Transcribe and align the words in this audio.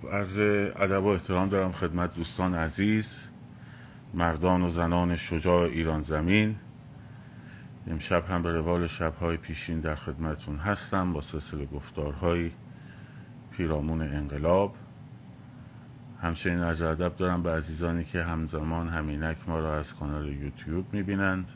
خب 0.00 0.08
عرض 0.08 0.38
ادب 0.76 1.04
و 1.04 1.06
احترام 1.06 1.48
دارم 1.48 1.72
خدمت 1.72 2.14
دوستان 2.14 2.54
عزیز 2.54 3.28
مردان 4.14 4.62
و 4.62 4.68
زنان 4.68 5.16
شجاع 5.16 5.60
ایران 5.60 6.00
زمین. 6.00 6.56
امشب 7.86 8.30
هم 8.30 8.42
به 8.42 8.50
روال 8.50 8.86
شبهای 8.86 9.36
پیشین 9.36 9.80
در 9.80 9.94
خدمتون 9.94 10.56
هستم 10.56 11.12
با 11.12 11.20
سلسله 11.20 11.66
گفتارهای 11.66 12.50
پیرامون 13.50 14.02
انقلاب. 14.02 14.76
همچنین 16.22 16.58
از 16.58 16.82
ادب 16.82 17.16
دارم 17.16 17.42
به 17.42 17.50
عزیزانی 17.50 18.04
که 18.04 18.22
همزمان 18.22 18.88
همینک 18.88 19.36
ما 19.46 19.58
را 19.58 19.78
از 19.78 19.96
کانال 19.96 20.28
یوتیوب 20.28 20.94
می‌بینند 20.94 21.50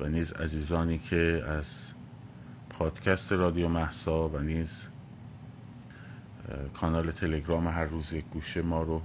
و 0.00 0.08
نیز 0.08 0.32
عزیزانی 0.32 0.98
که 0.98 1.44
از 1.48 1.86
پادکست 2.70 3.32
رادیو 3.32 3.68
مهسا 3.68 4.28
و 4.28 4.38
نیز 4.38 4.88
کانال 6.74 7.10
تلگرام 7.10 7.68
هر 7.68 7.84
روز 7.84 8.12
یک 8.12 8.24
گوشه 8.24 8.62
ما 8.62 8.82
رو 8.82 9.02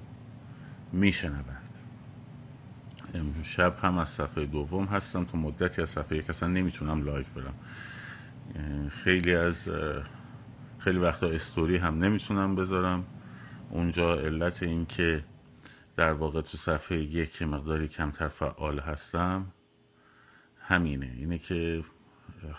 میشنوند. 0.92 1.80
امشب 3.14 3.76
هم 3.82 3.98
از 3.98 4.10
صفحه 4.10 4.46
دوم 4.46 4.86
هستم. 4.86 5.24
تو 5.24 5.38
مدتی 5.38 5.82
از 5.82 5.90
صفحه 5.90 6.18
یک 6.18 6.30
اصلا 6.30 6.50
نمی‌تونم 6.50 7.04
لایو 7.04 7.30
برم. 7.30 7.54
خیلی 8.90 9.36
از 9.36 9.70
خیلی 10.80 11.00
وقتا 11.00 11.28
استوری 11.28 11.78
هم 11.78 12.04
نمی‌تونم 12.04 12.56
بذارم. 12.56 13.06
اونجا 13.70 14.20
علت 14.20 14.64
این 14.64 14.86
که 14.86 15.24
در 15.96 16.14
واقع 16.14 16.42
تو 16.42 16.58
صفحه 16.58 16.98
یک 16.98 17.42
مقداری 17.42 17.88
کمتر 17.88 18.28
فعال 18.28 18.80
هستم 18.80 19.46
همینه. 20.60 21.14
اینه 21.18 21.38
که 21.38 21.84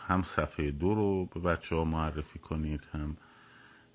هم 0.08 0.22
صفحه 0.22 0.70
دو 0.70 0.94
رو 0.94 1.26
به 1.26 1.40
بچه 1.40 1.76
ها 1.76 1.84
معرفی 1.84 2.38
کنید 2.38 2.88
هم 2.94 3.16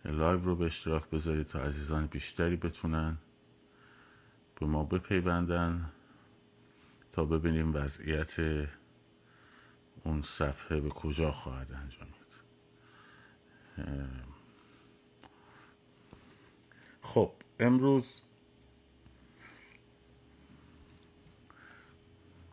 لایو 0.06 0.40
رو 0.46 0.56
به 0.56 0.66
اشتراک 0.66 1.10
بذارید 1.10 1.48
تا 1.48 1.60
عزیزان 1.60 2.08
بیشتری 2.08 2.56
بتونن 2.56 3.18
به 4.60 4.66
ما 4.66 4.84
بپیوندن 4.84 5.92
تا 7.12 7.26
ببینیم 7.26 7.76
وضعیت 7.76 8.36
اون 10.04 10.22
صفحه 10.22 10.82
به 10.82 10.90
کجا 10.90 11.32
خواهد 11.32 11.72
انجامید. 11.74 12.16
خب 17.02 17.32
امروز 17.60 18.22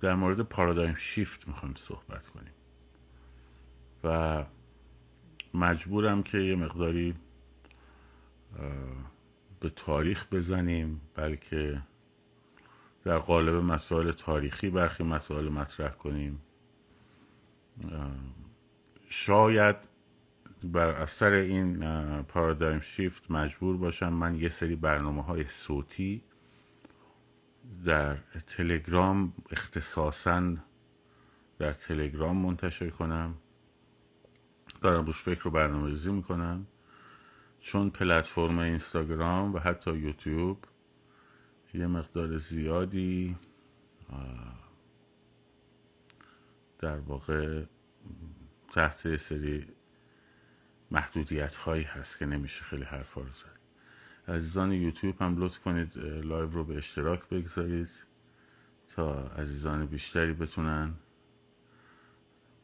در 0.00 0.14
مورد 0.14 0.40
پارادایم 0.42 0.94
شیفت 0.94 1.48
می‌خوایم 1.48 1.74
صحبت 1.74 2.26
کنیم. 2.26 2.52
و 4.04 4.44
مجبورم 5.54 6.22
که 6.22 6.38
یه 6.38 6.56
مقداری 6.56 7.14
به 9.60 9.70
تاریخ 9.70 10.26
بزنیم 10.32 11.00
بلکه 11.14 11.82
در 13.04 13.18
قالب 13.18 13.54
مسائل 13.54 14.12
تاریخی 14.12 14.70
برخی 14.70 15.04
مسائل 15.04 15.48
مطرح 15.48 15.92
کنیم. 15.92 16.40
شاید 19.08 19.76
بر 20.62 20.88
اثر 20.88 21.32
این 21.32 21.82
پارادایم 22.22 22.80
شیفت 22.80 23.30
مجبور 23.30 23.76
باشم. 23.76 24.12
من 24.12 24.34
یه 24.34 24.48
سری 24.48 24.76
برنامه 24.76 25.22
های 25.22 25.44
صوتی 25.44 26.22
در 27.84 28.16
تلگرام 28.46 29.32
اختصاصا 29.50 30.56
در 31.58 31.72
تلگرام 31.72 32.36
منتشر 32.36 32.90
کنم. 32.90 33.34
دارم 34.80 35.04
روش 35.04 35.16
فکر 35.22 35.42
رو 35.42 35.50
برنامه 35.50 35.88
ریزی 35.88 36.12
می‌کنم. 36.12 36.66
چون 37.60 37.90
پلتفرم 37.90 38.58
اینستاگرام 38.58 39.54
و 39.54 39.58
حتی 39.58 39.96
یوتیوب 39.96 40.64
یه 41.74 41.86
مقدار 41.86 42.36
زیادی 42.36 43.36
در 46.78 46.98
واقع 46.98 47.64
تحت 48.70 49.16
سری 49.16 49.66
محدودیت 50.90 51.56
هایی 51.56 51.82
هست 51.84 52.18
که 52.18 52.26
نمیشه 52.26 52.64
خیلی 52.64 52.84
حرفا 52.84 53.20
رو 53.20 53.30
زد. 53.30 53.58
عزیزان 54.28 54.72
یوتیوب 54.72 55.22
هم 55.22 55.38
لطف 55.38 55.58
کنید 55.58 55.98
لایو 55.98 56.50
رو 56.50 56.64
به 56.64 56.76
اشتراک 56.76 57.28
بگذارید 57.28 57.90
تا 58.88 59.28
عزیزان 59.28 59.86
بیشتری 59.86 60.32
بتونن 60.32 60.94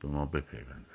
به 0.00 0.08
ما 0.08 0.26
بپیوندن. 0.26 0.93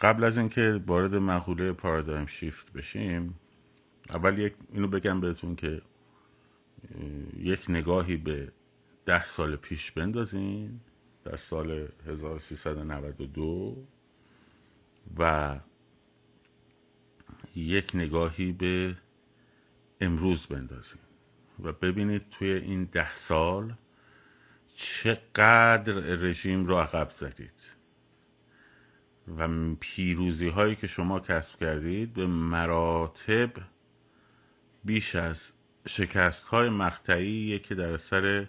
قبل 0.00 0.24
از 0.24 0.38
اینکه 0.38 0.80
وارد 0.86 1.14
مقوله 1.14 1.72
paradigm 1.72 2.26
shift 2.26 2.72
بشیم 2.72 3.38
اول 4.10 4.38
یک 4.38 4.54
اینو 4.72 4.88
بگم 4.88 5.20
بهتون 5.20 5.56
که 5.56 5.82
یک 7.36 7.66
نگاهی 7.68 8.16
به 8.16 8.52
ده 9.04 9.26
سال 9.26 9.56
پیش 9.56 9.92
بندازین 9.92 10.80
در 11.24 11.36
سال 11.36 11.88
1392 12.06 13.86
و 15.18 15.58
یک 17.56 17.90
نگاهی 17.94 18.52
به 18.52 18.96
امروز 20.00 20.46
بندازین. 20.46 21.00
و 21.62 21.72
ببینید 21.72 22.28
توی 22.30 22.52
این 22.52 22.84
ده 22.84 23.14
سال 23.14 23.74
چقدر 24.76 25.92
رژیم 25.94 26.64
رو 26.64 26.76
عقب 26.76 27.10
زدید. 27.10 27.79
و 29.38 29.48
پیروزی 29.80 30.48
هایی 30.48 30.76
که 30.76 30.86
شما 30.86 31.20
کسب 31.20 31.56
کردید 31.56 32.12
به 32.12 32.26
مراتب 32.26 33.50
بیش 34.84 35.14
از 35.16 35.52
شکست 35.88 36.48
های 36.48 36.68
مقطعی 36.68 37.58
که 37.58 37.74
در 37.74 37.96
سر 37.96 38.46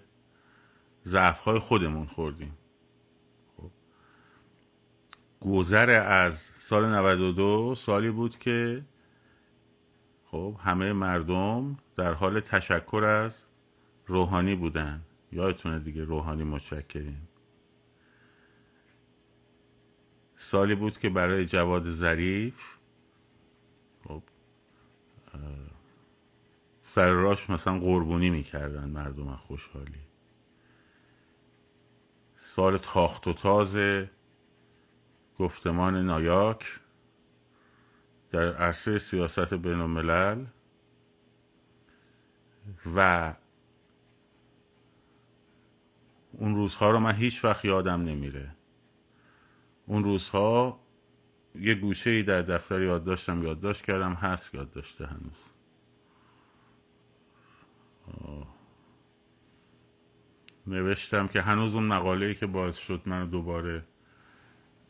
ضعف 1.06 1.40
های 1.40 1.60
خودمون 1.60 2.06
خوردیم. 2.06 2.58
خب. 3.58 3.72
گذر 5.40 5.90
از 5.90 6.50
سال 6.60 6.86
92 6.86 7.76
سالی 7.78 8.12
بود 8.12 8.38
که 8.38 8.86
خب 10.26 10.56
همه 10.64 10.94
مردم 10.94 11.78
در 11.98 12.14
حال 12.14 12.40
تشکر 12.40 13.04
از 13.04 13.44
روحانی 14.08 14.56
بودن. 14.56 15.02
یادتونه 15.32 15.80
دیگه 15.80 16.04
روحانی 16.04 16.44
متشکریم. 16.44 17.28
سالی 20.52 20.76
بود 20.76 20.98
که 20.98 21.10
برای 21.10 21.46
جواد 21.46 21.90
ظریف 21.90 22.76
خب 24.08 24.24
سر 26.82 27.12
راش 27.12 27.50
مثلا 27.50 27.80
قربونی 27.80 28.30
می‌کردن 28.30 28.90
مردم 28.90 29.36
خوشحالی. 29.36 30.02
سال 32.38 32.78
تاخت 32.78 33.28
و 33.28 33.34
تاز 33.34 33.78
گفتمان 35.40 36.06
نایاک 36.06 36.80
در 38.32 38.56
عرصه 38.56 39.00
سیاست 39.00 39.54
بین 39.54 39.80
الملل 39.80 40.46
و 42.96 43.34
اون 46.32 46.56
روزها 46.56 46.92
رو 46.92 47.00
من 47.00 47.16
هیچ 47.16 47.46
وقت 47.46 47.66
یادم 47.66 48.02
نمیره. 48.02 48.56
اون 49.92 50.04
روزها 50.04 50.80
یه 51.56 51.76
گوشه 51.76 52.10
ای 52.10 52.24
در 52.24 52.42
دفتر 52.42 52.82
یادداشتم 52.82 53.44
یادداشت 53.44 53.86
کردم 53.86 54.14
هست 54.14 54.56
یادداشته 54.56 55.06
هنوز. 55.06 55.38
نوشتم 60.68 61.28
که 61.28 61.42
هنوز 61.42 61.76
اون 61.76 61.84
مقاله 61.84 62.26
ای 62.26 62.36
که 62.36 62.48
باعث 62.48 62.78
شد 62.78 63.02
منو 63.06 63.26
دوباره 63.26 63.84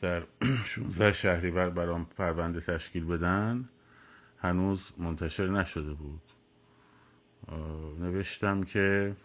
در 0.01 0.23
16 0.65 1.13
شهریور 1.13 1.69
برام 1.69 2.05
پرونده 2.05 2.61
تشکیل 2.61 3.05
بدن 3.05 3.69
هنوز 4.37 4.91
منتشر 4.97 5.47
نشده 5.47 5.93
بود. 5.93 6.21
نوشتم 7.99 8.63
که 8.63 9.15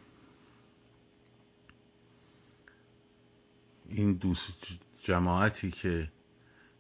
این 3.88 4.12
دوست 4.12 4.85
جماعتی 5.06 5.70
که 5.70 6.12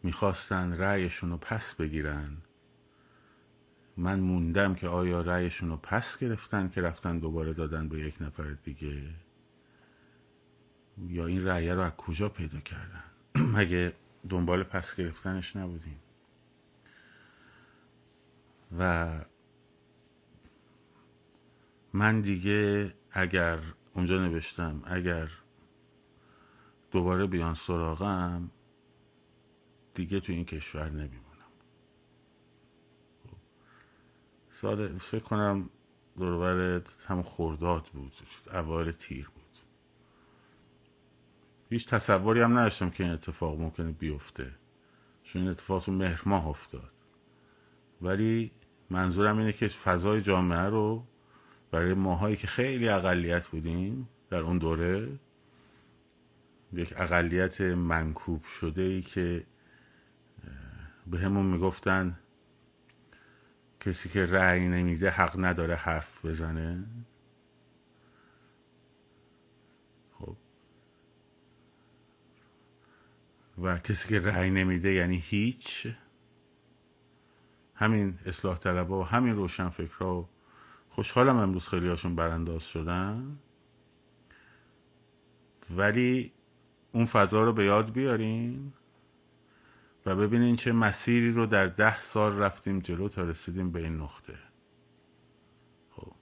می‌خواستن 0.02 0.72
رأیشون 0.72 1.30
رو 1.30 1.36
پس 1.36 1.74
بگیرن. 1.74 2.36
من 3.96 4.20
موندم 4.20 4.74
که 4.74 4.88
آیا 4.88 5.20
رأیشون 5.20 5.68
رو 5.68 5.76
پس 5.76 6.18
گرفتن 6.18 6.68
که 6.68 6.82
رفتن 6.82 7.18
دوباره 7.18 7.52
دادن 7.52 7.88
به 7.88 7.98
یک 7.98 8.14
نفر 8.20 8.50
دیگه؟ 8.64 9.02
یا 11.08 11.26
این 11.26 11.44
رأی 11.44 11.70
رو 11.70 11.80
از 11.80 11.92
کجا 11.92 12.28
پیدا 12.28 12.60
کردن؟ 12.60 13.04
مگه 13.56 13.92
دنبال 14.28 14.62
پس 14.62 14.96
گرفتنش 14.96 15.56
نبودیم. 15.56 16.00
و 18.78 19.10
من 21.92 22.20
دیگه 22.20 22.92
اگر 23.10 23.58
اونجا 23.92 24.26
نوشتم 24.26 24.82
اگر 24.86 25.28
دوباره 26.90 27.26
بیان 27.26 27.54
سراغم 27.54 28.50
دیگه 29.94 30.20
تو 30.20 30.32
این 30.32 30.44
کشور 30.44 30.88
نمیمونم. 30.90 31.26
سال 34.50 34.98
فکر 34.98 35.22
کنم 35.22 35.70
دوربر 36.18 36.82
هم 37.06 37.22
خورداد 37.22 37.90
بود 37.92 38.12
اوایل 38.52 38.92
تیر 38.92 39.28
بود. 39.34 39.58
هیچ 41.70 41.88
تصوری 41.88 42.40
هم 42.40 42.58
نداشتم 42.58 42.90
که 42.90 43.04
این 43.04 43.12
اتفاق 43.12 43.60
ممکنه 43.60 43.92
بیفته. 43.92 44.52
چون 45.22 45.42
این 45.42 45.50
اتفاق 45.50 45.84
تو 45.84 45.92
مهر 45.92 46.22
ماه 46.26 46.46
افتاد. 46.46 46.92
ولی 48.02 48.50
منظورم 48.90 49.38
اینه 49.38 49.52
که 49.52 49.68
فضای 49.68 50.22
جامعه 50.22 50.58
رو 50.68 51.06
برای 51.70 51.94
ماهایی 51.94 52.36
که 52.36 52.46
خیلی 52.46 52.88
اقلیت 52.88 53.48
بودیم 53.48 54.08
در 54.30 54.40
اون 54.40 54.58
دوره 54.58 55.18
یک 56.72 56.94
اقلیت 56.96 57.60
منکوب 57.60 58.42
شده 58.44 58.82
ای 58.82 59.02
که 59.02 59.46
به 61.06 61.18
همون 61.18 61.46
می‌گفتن 61.46 62.18
کسی 63.80 64.08
که 64.08 64.26
رأی 64.26 64.68
نمیده 64.68 65.10
حق 65.10 65.44
نداره 65.44 65.74
حرف 65.74 66.24
بزنه. 66.24 66.86
خب. 70.12 70.36
و 73.58 73.78
کسی 73.78 74.08
که 74.08 74.20
رأی 74.20 74.50
نمیده 74.50 74.92
یعنی 74.92 75.16
هیچ. 75.16 75.88
همین 77.74 78.18
اصلاح 78.26 78.58
طلبا 78.58 79.00
و 79.00 79.04
همین 79.04 79.36
روشن 79.36 79.68
فکرها 79.68 80.30
خوشحالم 80.88 81.36
امروز 81.36 81.68
خیلی 81.68 81.88
هاشون 81.88 82.16
برانداز 82.16 82.62
شدن. 82.68 83.38
ولی 85.70 86.32
اون 86.96 87.06
فضا 87.06 87.44
رو 87.44 87.52
به 87.52 87.64
یاد 87.64 87.92
بیارین 87.92 88.72
و 90.06 90.16
ببینین 90.16 90.56
چه 90.56 90.72
مسیری 90.72 91.30
رو 91.30 91.46
در 91.46 91.66
ده 91.66 92.00
سال 92.00 92.38
رفتیم 92.38 92.80
جلو 92.80 93.08
تا 93.08 93.22
رسیدیم 93.22 93.72
به 93.72 93.82
این 93.82 93.96
نقطه. 93.96 94.34
خب. 95.96 96.12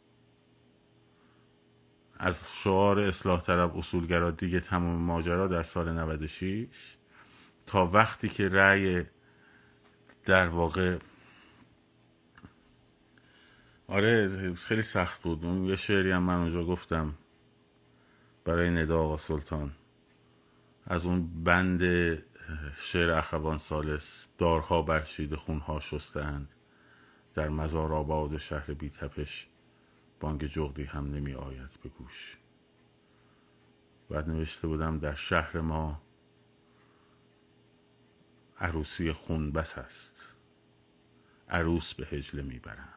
از 2.18 2.52
شعار 2.52 2.98
اصلاح 2.98 3.40
طلب 3.40 3.76
اصولگرا 3.76 4.30
دیگه 4.30 4.60
تمام 4.60 4.98
ماجرا 4.98 5.48
در 5.48 5.62
سال 5.62 5.92
96 5.92 6.96
تا 7.66 7.86
وقتی 7.86 8.28
که 8.28 8.48
رأی 8.48 9.04
در 10.24 10.48
واقع 10.48 10.98
آره 13.88 14.54
خیلی 14.54 14.82
سخت 14.82 15.22
بود. 15.22 15.44
اون 15.44 15.64
یه 15.64 15.76
شعری 15.76 16.10
هم 16.10 16.22
من 16.22 16.36
اونجا 16.36 16.64
گفتم 16.64 17.14
برای 18.44 18.70
ندا 18.70 19.00
آقا 19.00 19.16
سلطان. 19.16 19.72
از 20.86 21.06
اون 21.06 21.44
بند 21.44 21.82
شعر 22.76 23.10
اخوان 23.10 23.58
سالس 23.58 24.28
دارها 24.38 24.82
برشید 24.82 25.34
خونها 25.34 25.80
شستند. 25.80 26.54
در 27.34 27.48
مزار 27.48 27.92
آباد 27.92 28.36
شهر 28.36 28.74
بی 28.74 28.90
تپش 28.90 29.46
بانگ 30.20 30.46
جغدی 30.46 30.84
هم 30.84 31.10
نمی 31.10 31.34
آید 31.34 31.78
به 31.82 31.88
گوش. 31.88 32.38
بعد 34.08 34.28
نوشته 34.28 34.66
بودم 34.66 34.98
در 34.98 35.14
شهر 35.14 35.60
ما 35.60 36.02
عروسی 38.58 39.12
خون 39.12 39.52
بس 39.52 39.78
است. 39.78 40.28
عروس 41.48 41.94
به 41.94 42.06
هجله 42.06 42.42
می‌برند 42.42 42.94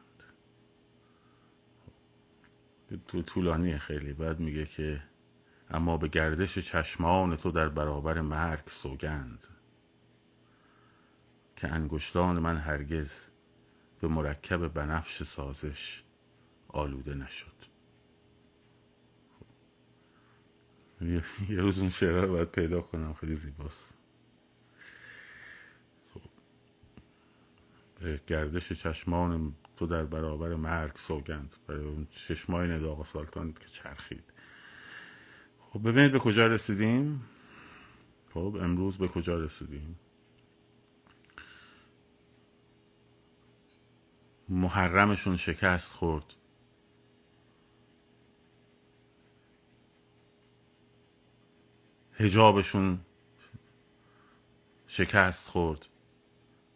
طولانی 3.26 3.78
خیلی. 3.78 4.12
بعد 4.12 4.40
میگه 4.40 4.66
که 4.66 5.02
اما 5.70 5.96
به 5.96 6.08
گردش 6.08 6.58
چشمان 6.58 7.36
تو 7.36 7.50
در 7.50 7.68
برابر 7.68 8.20
مرگ 8.20 8.66
سوگند. 8.66 9.44
که 11.56 11.68
انگشتان 11.68 12.38
من 12.38 12.56
هرگز 12.56 13.24
به 14.00 14.08
مرکب 14.08 14.68
بنفش 14.68 15.22
سازش 15.22 16.02
آلوده 16.68 17.14
نشد. 17.14 17.58
یه 21.00 21.22
روز 21.60 21.78
اون 21.78 21.90
شعره 21.90 22.20
رو 22.20 22.32
باید 22.32 22.48
پیدا 22.48 22.80
کنم 22.80 23.14
خیلی 23.14 23.34
زیباست. 23.34 23.94
خب. 26.14 26.20
به 28.00 28.20
گردش 28.26 28.72
چشمان 28.72 29.54
تو 29.76 29.86
در 29.86 30.04
برابر 30.04 30.54
مرگ 30.54 30.94
سوگند. 30.94 31.54
برای 31.66 31.84
اون 31.84 32.06
چشمای 32.10 32.68
نداغ 32.68 33.06
سالتان 33.06 33.52
که 33.52 33.68
چرخید. 33.68 34.32
خب 35.72 35.88
ببینید 35.88 36.12
به 36.12 36.18
کجا 36.18 36.46
رسیدیم؟ 36.46 37.26
خب 38.34 38.56
امروز 38.60 38.98
به 38.98 39.08
کجا 39.08 39.38
رسیدیم؟ 39.38 39.98
محرمشون 44.48 45.36
شکست 45.36 45.92
خورد. 45.92 46.34
هجابشون 52.14 53.00
شکست 54.86 55.48
خورد. 55.48 55.88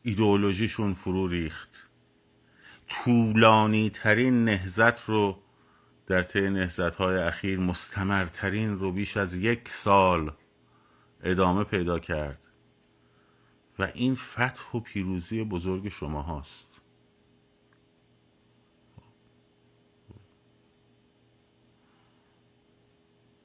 ایدئولوژیشون 0.02 0.94
فرو 0.94 1.28
ریخت. 1.28 1.88
طولانی 2.88 3.90
ترین 3.90 4.44
نهزت 4.44 5.04
رو 5.04 5.41
در 6.06 6.22
طی 6.22 6.50
نهزت 6.50 6.94
های 6.94 7.16
اخیر 7.16 7.58
مستمرترین 7.58 8.78
رو 8.78 8.92
بیش 8.92 9.16
از 9.16 9.34
یک 9.34 9.68
سال 9.68 10.32
ادامه 11.22 11.64
پیدا 11.64 11.98
کرد 11.98 12.48
و 13.78 13.88
این 13.94 14.14
فتح 14.14 14.72
و 14.74 14.80
پیروزی 14.80 15.44
بزرگ 15.44 15.88
شما 15.88 16.22
هاست 16.22 16.82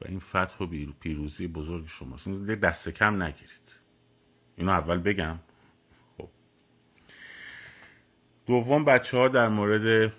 و 0.02 0.06
این 0.08 0.20
فتح 0.20 0.58
و 0.64 0.92
پیروزی 1.00 1.48
بزرگ 1.48 1.88
شماست. 1.88 2.28
دست 2.28 2.90
کم 2.90 3.24
نگیرید. 3.24 3.76
اینو 4.56 4.72
اول 4.72 4.98
بگم. 4.98 5.40
خب. 6.18 6.30
دوم 8.46 8.86
بچه 8.86 9.18
ها 9.18 9.28
در 9.28 9.50
مورد 9.50 10.14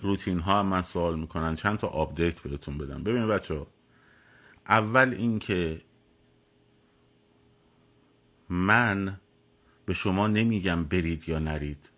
روتین 0.00 0.38
ها 0.38 0.60
هم 0.60 0.66
من 0.66 0.82
سوال 0.82 1.18
می‌کنن 1.18 1.54
چند 1.54 1.78
تا 1.78 1.86
آپدیت 1.86 2.40
بهتون 2.40 2.78
بدم. 2.78 3.02
ببینید 3.02 3.28
بچه 3.28 3.54
ها 3.54 3.66
اول 4.68 5.14
اینکه 5.18 5.80
من 8.48 9.20
به 9.86 9.94
شما 9.94 10.26
نمیگم 10.26 10.84
برید 10.84 11.28
یا 11.28 11.38
نرید. 11.38 11.90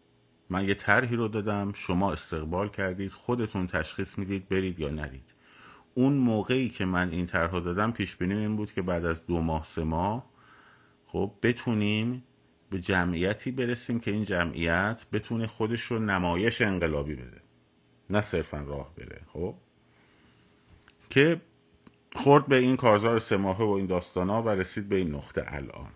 من 0.51 0.69
یه 0.69 0.75
طرحی 0.75 1.17
رو 1.17 1.29
دادم 1.29 1.73
شما 1.73 2.13
استقبال 2.13 2.69
کردید 2.69 3.13
خودتون 3.13 3.67
تشخیص 3.67 4.19
می‌دید 4.19 4.49
برید 4.49 4.81
یا 4.81 4.89
نرید. 4.89 5.35
اون 5.95 6.13
موقعی 6.13 6.69
که 6.69 6.85
من 6.85 7.11
این 7.11 7.27
طرح 7.27 7.61
دادم 7.61 7.93
پیش 7.93 8.17
بینی 8.17 8.35
این 8.35 8.57
بود 8.57 8.73
که 8.73 8.83
بعد 8.83 9.05
از 9.05 9.27
دو 9.27 9.41
ماه 9.41 9.65
سه 9.65 9.85
ماه 9.85 10.31
خب 11.07 11.35
بتونیم 11.43 12.25
به 12.71 12.79
جمعیتی 12.79 13.51
برسیم 13.51 14.01
که 14.01 14.11
این 14.11 14.25
جمعیت 14.25 15.07
بتونه 15.13 15.47
خودش 15.47 15.83
رو 15.83 15.99
نمایش 15.99 16.63
انقلابی 16.63 17.15
بده. 17.15 17.43
نه 18.11 18.21
صرفا 18.21 18.61
راه 18.61 18.95
بره 18.95 19.21
خب؟ 19.33 19.55
که 21.11 21.41
خورد 22.15 22.47
به 22.47 22.57
این 22.57 22.77
کارزار 22.77 23.19
سه 23.19 23.37
ماهه 23.37 23.63
و 23.63 23.71
این 23.71 23.87
داستانا 23.87 24.43
و 24.43 24.49
رسید 24.49 24.89
به 24.89 24.97
این 24.97 25.15
نقطه 25.15 25.45
الان. 25.47 25.91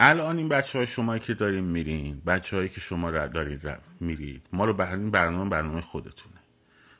الان 0.00 0.38
این 0.38 0.48
بچه 0.48 0.78
های 0.78 0.86
شما 0.86 1.18
که 1.18 1.34
داریم 1.34 1.64
میرین 1.64 2.22
بچه 2.26 2.56
هایی 2.56 2.68
که 2.68 2.80
شما 2.80 3.10
را 3.10 3.26
دارید 3.26 3.60
میرید 4.00 4.48
ما 4.52 4.64
رو 4.64 4.74
بر 4.74 4.94
این 4.94 5.10
برنامه 5.10 5.50
برنامه 5.50 5.80
خودتونه. 5.80 6.36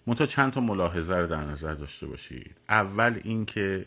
منتها 0.07 0.27
چند 0.27 0.53
تا 0.53 0.61
ملاحظه 0.61 1.15
رو 1.15 1.27
در 1.27 1.45
نظر 1.45 1.75
داشته 1.75 2.07
باشید. 2.07 2.57
اول 2.69 3.21
اینکه 3.25 3.87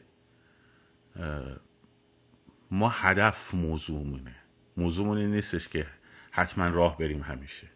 ما 2.72 2.90
هدف 2.90 3.54
موضوعمونه 3.54 4.36
موضوعمون 4.78 5.18
این 5.18 5.32
نیستش 5.32 5.68
که 5.68 5.88
حتما 6.32 6.68
راه 6.68 6.98
بریم 6.98 7.22
همیشه 7.22 7.68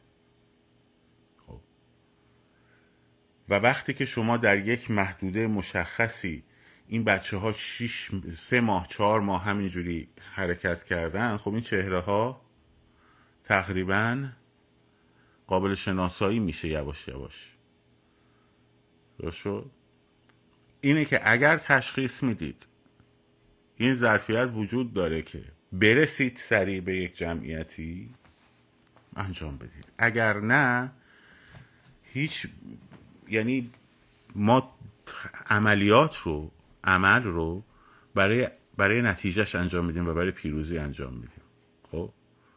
خب. 1.47 1.59
و 3.49 3.53
وقتی 3.53 3.93
که 3.93 4.05
شما 4.05 4.37
در 4.37 4.57
یک 4.57 4.91
محدوده 4.91 5.47
مشخصی 5.47 6.43
این 6.87 7.03
بچه 7.03 7.37
ها 7.37 7.51
شیش 7.51 8.11
سه 8.35 8.61
ماه 8.61 8.87
چهار 8.87 9.21
ماه 9.21 9.43
همینجوری 9.43 10.09
حرکت 10.33 10.83
کردن 10.83 11.37
خب 11.37 11.51
این 11.51 11.61
چهره 11.61 11.99
ها 11.99 12.41
تقریبا 13.43 14.29
قابل 15.47 15.73
شناسایی 15.73 16.39
میشه 16.39 16.67
یواش 16.67 17.07
یواش. 17.07 17.53
شد؟ 19.31 19.71
اینه 20.81 21.05
که 21.05 21.31
اگر 21.31 21.57
تشخیص 21.57 22.23
می‌دید 22.23 22.67
این 23.77 23.95
ظرفیت 23.95 24.49
وجود 24.53 24.93
داره 24.93 25.21
که 25.21 25.43
برسید 25.71 26.37
سریع 26.37 26.81
به 26.81 26.95
یک 26.95 27.17
جمعیتی 27.17 28.15
انجام 29.15 29.57
بدید. 29.57 29.91
اگر 29.97 30.39
نه 30.39 30.91
هیچ 32.03 32.47
یعنی 33.29 33.71
ما 34.35 34.75
عملیات 35.49 36.17
رو 36.17 36.51
عمل 36.83 37.23
رو 37.23 37.63
برای 38.15 38.47
برای 38.77 39.01
نتیجهش 39.01 39.55
انجام 39.55 39.85
میدیم 39.85 40.07
و 40.07 40.13
برای 40.13 40.31
پیروزی 40.31 40.77
انجام 40.77 41.13
میدیم. 41.13 41.43
خب؟ 41.91 42.09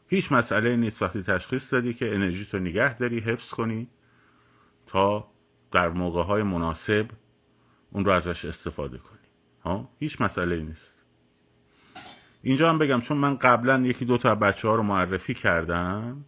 هیچ 0.09 0.33
مسئله 0.33 0.77
نیست. 0.77 1.03
وقتی 1.03 1.23
تشخیص 1.23 1.73
دادی 1.73 1.95
که 1.95 2.15
انرژی 2.15 2.45
تو 2.45 2.59
نگه 2.59 2.95
داری 2.95 3.19
حفظ 3.21 3.51
کنی 3.51 3.89
تا 4.87 5.29
در 5.73 5.89
موقع 5.89 6.23
های 6.23 6.43
مناسب 6.43 7.07
اون 7.91 8.05
رو 8.05 8.13
ازش 8.13 8.45
استفاده 8.45 8.99
کنی. 8.99 9.19
ها؟ 9.65 9.89
هیچ 9.99 10.21
مسئله 10.21 10.57
نیست. 10.63 11.05
اینجا 12.43 12.71
هم 12.71 12.79
بگم 12.79 13.01
چون 13.01 13.17
من 13.17 13.37
قبلا 13.37 13.81
یکی 13.81 14.05
دو 14.05 14.19
تا 14.19 14.35
بچه 14.35 14.69
ها 14.69 14.75
رو 14.75 14.83
معرفی 14.83 15.35
کردم 15.35 16.25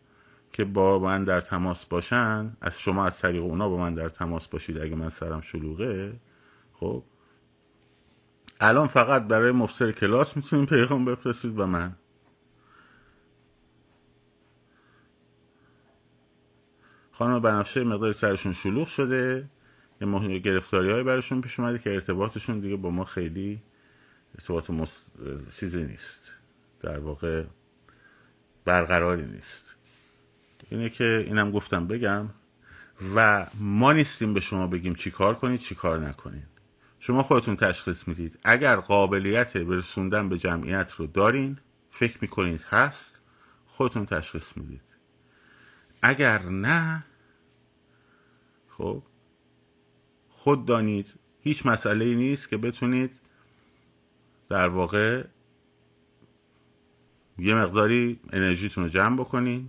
که 0.58 0.64
با 0.64 0.98
من 0.98 1.24
در 1.24 1.40
تماس 1.40 1.86
باشن 1.86 2.56
از 2.60 2.80
شما 2.80 3.06
از 3.06 3.18
طریق 3.18 3.42
اونا 3.42 3.68
با 3.68 3.76
من 3.76 3.94
در 3.94 4.08
تماس 4.08 4.48
باشید 4.48 4.78
اگه 4.80 4.96
من 4.96 5.08
سرم 5.08 5.40
شلوغه 5.40 6.20
خب؟ 6.72 7.04
الان 8.60 8.88
فقط 8.88 9.22
برای 9.22 9.52
مفسر 9.52 9.92
کلاس 9.92 10.36
می‌تونیم 10.36 10.66
پیغام 10.66 11.04
بفرستید 11.04 11.58
و 11.58 11.66
من. 11.66 11.96
خانم 17.12 17.40
بنفشه 17.40 17.84
مقدار 17.84 18.12
سرشون 18.12 18.52
شلوغ 18.52 18.88
شده. 18.88 19.50
یه 20.00 20.38
گرفتاری 20.38 20.90
های 20.90 21.02
براشون 21.02 21.40
پیش 21.40 21.60
اومده 21.60 21.78
که 21.78 21.94
ارتباطشون 21.94 22.60
دیگه 22.60 22.76
با 22.76 22.90
ما 22.90 23.04
خیلی 23.04 23.62
ارتباط 24.34 24.70
مست... 24.70 25.12
چیزی 25.60 25.84
نیست. 25.84 26.32
در 26.80 26.98
واقع 26.98 27.44
برقراری 28.64 29.26
نیست. 29.26 29.77
اینه 30.70 30.88
که 30.88 31.24
اینم 31.26 31.50
گفتم 31.50 31.86
بگم 31.86 32.28
و 33.16 33.46
ما 33.54 33.92
نیستیم 33.92 34.34
به 34.34 34.40
شما 34.40 34.66
بگیم 34.66 34.94
چی 34.94 35.10
کار 35.10 35.34
کنید 35.34 35.60
چی 35.60 35.74
کار 35.74 36.00
نکنید. 36.00 36.48
شما 37.00 37.22
خودتون 37.22 37.56
تشخیص 37.56 38.08
می‌دید. 38.08 38.38
اگر 38.44 38.76
قابلیت 38.76 39.56
برسوندن 39.56 40.28
به 40.28 40.38
جمعیت 40.38 40.92
رو 40.92 41.06
دارین 41.06 41.58
فکر 41.90 42.18
می‌کنید 42.20 42.66
هست 42.70 43.20
خودتون 43.66 44.06
تشخیص 44.06 44.56
می‌دید. 44.56 44.80
اگر 46.02 46.42
نه 46.42 47.04
خب 48.68 49.02
خود 50.28 50.66
دانید. 50.66 51.14
هیچ 51.40 51.66
مسئله 51.66 52.04
ای 52.04 52.14
نیست 52.14 52.48
که 52.48 52.56
بتونید 52.56 53.20
در 54.48 54.68
واقع 54.68 55.24
یه 57.38 57.54
مقداری 57.54 58.20
انرژیتون 58.32 58.84
رو 58.84 58.90
جمع 58.90 59.16
بکنین. 59.16 59.68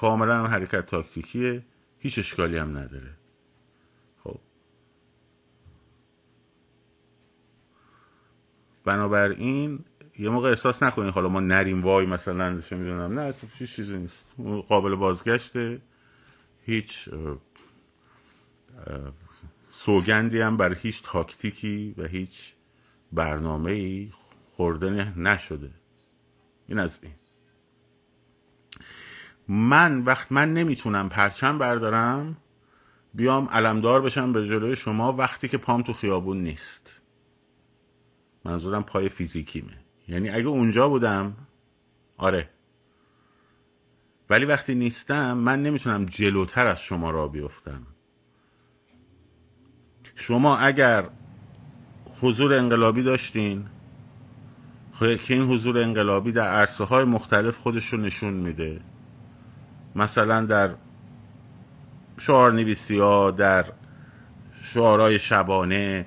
کاملا 0.00 0.46
حرکت 0.46 0.86
تاکتیکیه 0.86 1.64
هیچ 1.98 2.18
اشکالی 2.18 2.56
هم 2.56 2.78
نداره. 2.78 3.10
خب. 4.24 4.38
بنابراین 8.84 9.84
یه 10.18 10.30
موقع 10.30 10.48
احساس 10.48 10.82
نکنین 10.82 11.10
حالا 11.10 11.28
ما 11.28 11.40
نریم 11.40 11.82
وای 11.82 12.06
مثلا 12.06 12.60
چه 12.60 12.76
می‌دونم. 12.76 13.18
نه 13.18 13.34
هیچ 13.58 13.76
چیزی 13.76 13.96
نیست. 13.96 14.34
قابل 14.68 14.94
بازگشته. 14.94 15.80
هیچ 16.62 17.08
سوگندی 19.70 20.40
هم 20.40 20.56
بر 20.56 20.74
هیچ 20.74 21.02
تاکتیکی 21.02 21.94
و 21.98 22.04
هیچ 22.04 22.54
برنامه 23.12 23.72
ای 23.72 24.10
خورده 24.46 25.18
نشده. 25.20 25.70
این 26.68 26.78
از 26.78 26.98
این. 27.02 27.12
من 29.48 30.02
وقت 30.02 30.32
من 30.32 30.54
نمی‌تونم 30.54 31.08
پرچم 31.08 31.58
بردارم 31.58 32.36
بیام 33.14 33.48
علمدار 33.48 34.02
بشم 34.02 34.32
به 34.32 34.48
جلوی 34.48 34.76
شما 34.76 35.12
وقتی 35.12 35.48
که 35.48 35.58
پام 35.58 35.82
تو 35.82 35.92
خیابون 35.92 36.42
نیست. 36.42 37.02
منظورم 38.44 38.82
پای 38.82 39.08
فیزیکیمه. 39.08 39.78
یعنی 40.08 40.28
اگه 40.28 40.46
اونجا 40.46 40.88
بودم 40.88 41.36
آره. 42.16 42.50
ولی 44.30 44.44
وقتی 44.44 44.74
نیستم 44.74 45.32
من 45.36 45.62
نمی‌تونم 45.62 46.04
جلوتر 46.04 46.66
از 46.66 46.80
شما 46.80 47.10
را 47.10 47.28
بیفتم. 47.28 47.86
شما 50.14 50.56
اگر 50.56 51.08
حضور 52.20 52.54
انقلابی 52.54 53.02
داشتین 53.02 53.66
که 55.00 55.34
این 55.34 55.42
حضور 55.42 55.78
انقلابی 55.78 56.32
در 56.32 56.48
عرصه 56.48 56.84
های 56.84 57.04
مختلف 57.04 57.56
خودش 57.56 57.86
رو 57.86 57.98
نشون 57.98 58.34
میده. 58.34 58.80
مثلا 59.96 60.40
در 60.40 60.70
شعار 62.18 62.52
نویسی 62.52 62.98
ها 62.98 63.30
در 63.30 63.64
شعارهای 64.62 65.18
شبانه 65.18 66.06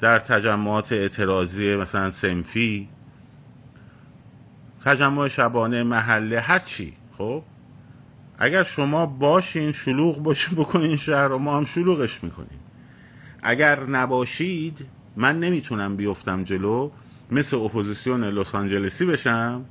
در 0.00 0.18
تجمعات 0.18 0.92
اعتراضی 0.92 1.76
مثلا 1.76 2.10
سنفی 2.10 2.88
تجمع 4.84 5.28
شبانه 5.28 5.82
محله 5.82 6.40
هر 6.40 6.58
چی 6.58 6.92
خب؟ 7.18 7.42
اگر 8.38 8.62
شما 8.62 9.06
باشین 9.06 9.72
شلوغ 9.72 10.22
باشین 10.22 10.58
بکنین 10.58 10.96
شهر 10.96 11.28
رو 11.28 11.38
ما 11.38 11.56
هم 11.56 11.64
شلوغش 11.64 12.24
می‌کنیم. 12.24 12.60
اگر 13.42 13.80
نباشید 13.80 14.86
من 15.16 15.40
نمی‌تونم 15.40 15.96
بیفتم 15.96 16.44
جلو 16.44 16.90
مثل 17.30 17.56
اپوزیسیون 17.56 18.24
لس 18.24 18.54
آنجلسی 18.54 19.06
بشم. 19.06 19.64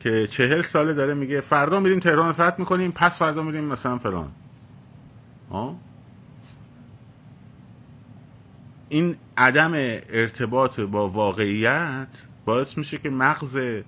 که 0.00 0.26
چهل 0.26 0.62
ساله 0.62 0.94
داره 0.94 1.14
میگه 1.14 1.40
فردا 1.40 1.80
میریم 1.80 2.00
تهران 2.00 2.32
فتح 2.32 2.54
می‌کنیم 2.58 2.92
پس 2.92 3.18
فردا 3.18 3.42
میریم 3.42 3.64
مثلا 3.64 3.98
فلان. 3.98 4.30
این 8.88 9.16
عدم 9.36 9.72
ارتباط 9.74 10.80
با 10.80 11.08
واقعیت 11.08 12.22
باعث 12.44 12.78
میشه 12.78 12.98
که 12.98 13.10
مغز 13.10 13.82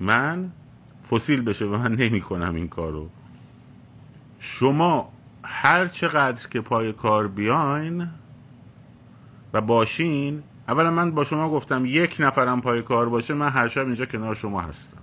من 0.00 0.50
فسیل 1.10 1.42
بشه 1.42 1.64
و 1.64 1.76
من 1.76 1.94
نمی 1.94 2.20
کنم 2.20 2.54
این 2.54 2.68
کارو. 2.68 3.08
شما 4.38 5.12
هر 5.42 5.86
چقدر 5.86 6.48
که 6.48 6.60
پای 6.60 6.92
کار 6.92 7.28
بیاین 7.28 8.08
و 9.52 9.60
باشین 9.60 10.42
اولا 10.68 10.90
من 10.90 11.10
با 11.10 11.24
شما 11.24 11.50
گفتم 11.50 11.82
یک 11.86 12.16
نفرم 12.18 12.60
پای 12.60 12.82
کار 12.82 13.08
باشه 13.08 13.34
من 13.34 13.48
هر 13.48 13.68
شب 13.68 13.84
اینجا 13.84 14.06
کنار 14.06 14.34
شما 14.34 14.60
هستم. 14.60 14.98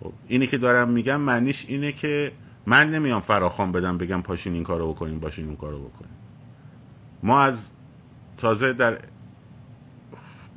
خب 0.00 0.12
اینی 0.28 0.46
که 0.46 0.58
دارم 0.58 0.88
میگم 0.88 1.20
معنیش 1.20 1.66
اینه 1.68 1.92
که 1.92 2.32
من 2.66 2.90
نمیام 2.90 3.20
فراخوان 3.20 3.72
بدم 3.72 3.98
بگم 3.98 4.22
پاشین 4.22 4.52
این 4.52 4.62
کارو 4.62 4.92
بکنین 4.92 5.20
باشین 5.20 5.46
اون 5.46 5.56
کارو 5.56 5.78
بکنین. 5.78 6.10
ما 7.22 7.40
از 7.40 7.70
تازه 8.36 8.72
در 8.72 8.98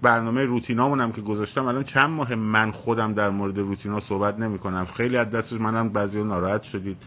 برنامه 0.02 0.46
روتینامون 0.46 1.02
هم 1.02 1.12
که 1.12 1.22
گذاشتم 1.22 1.66
الان 1.66 1.84
چند 1.84 2.10
ماه 2.10 2.36
من 2.36 2.72
خودم 2.72 3.14
در 3.14 3.30
مورد 3.30 3.60
روتینا 3.60 4.00
صحبت 4.00 4.40
نمی 4.40 4.58
کنم 4.58 4.86
خیلی 4.86 5.18
از 5.18 5.30
دستش 5.30 5.60
منم 5.60 5.90
بعضی 5.90 6.24
ناراحت 6.24 6.64
شدید. 6.64 6.98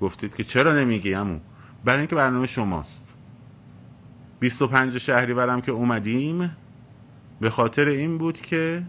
گفتید 0.00 0.36
که 0.36 0.44
چرا 0.44 0.72
نمیگی 0.72 1.12
همون 1.12 1.40
برای 1.84 1.98
اینکه 1.98 2.16
برنامه 2.16 2.46
شماست. 2.46 3.05
25 4.40 4.98
شهری 4.98 5.34
برم 5.34 5.60
که 5.60 5.72
اومدیم 5.72 6.56
به 7.40 7.50
خاطر 7.50 7.84
این 7.84 8.18
بود 8.18 8.40
که 8.40 8.82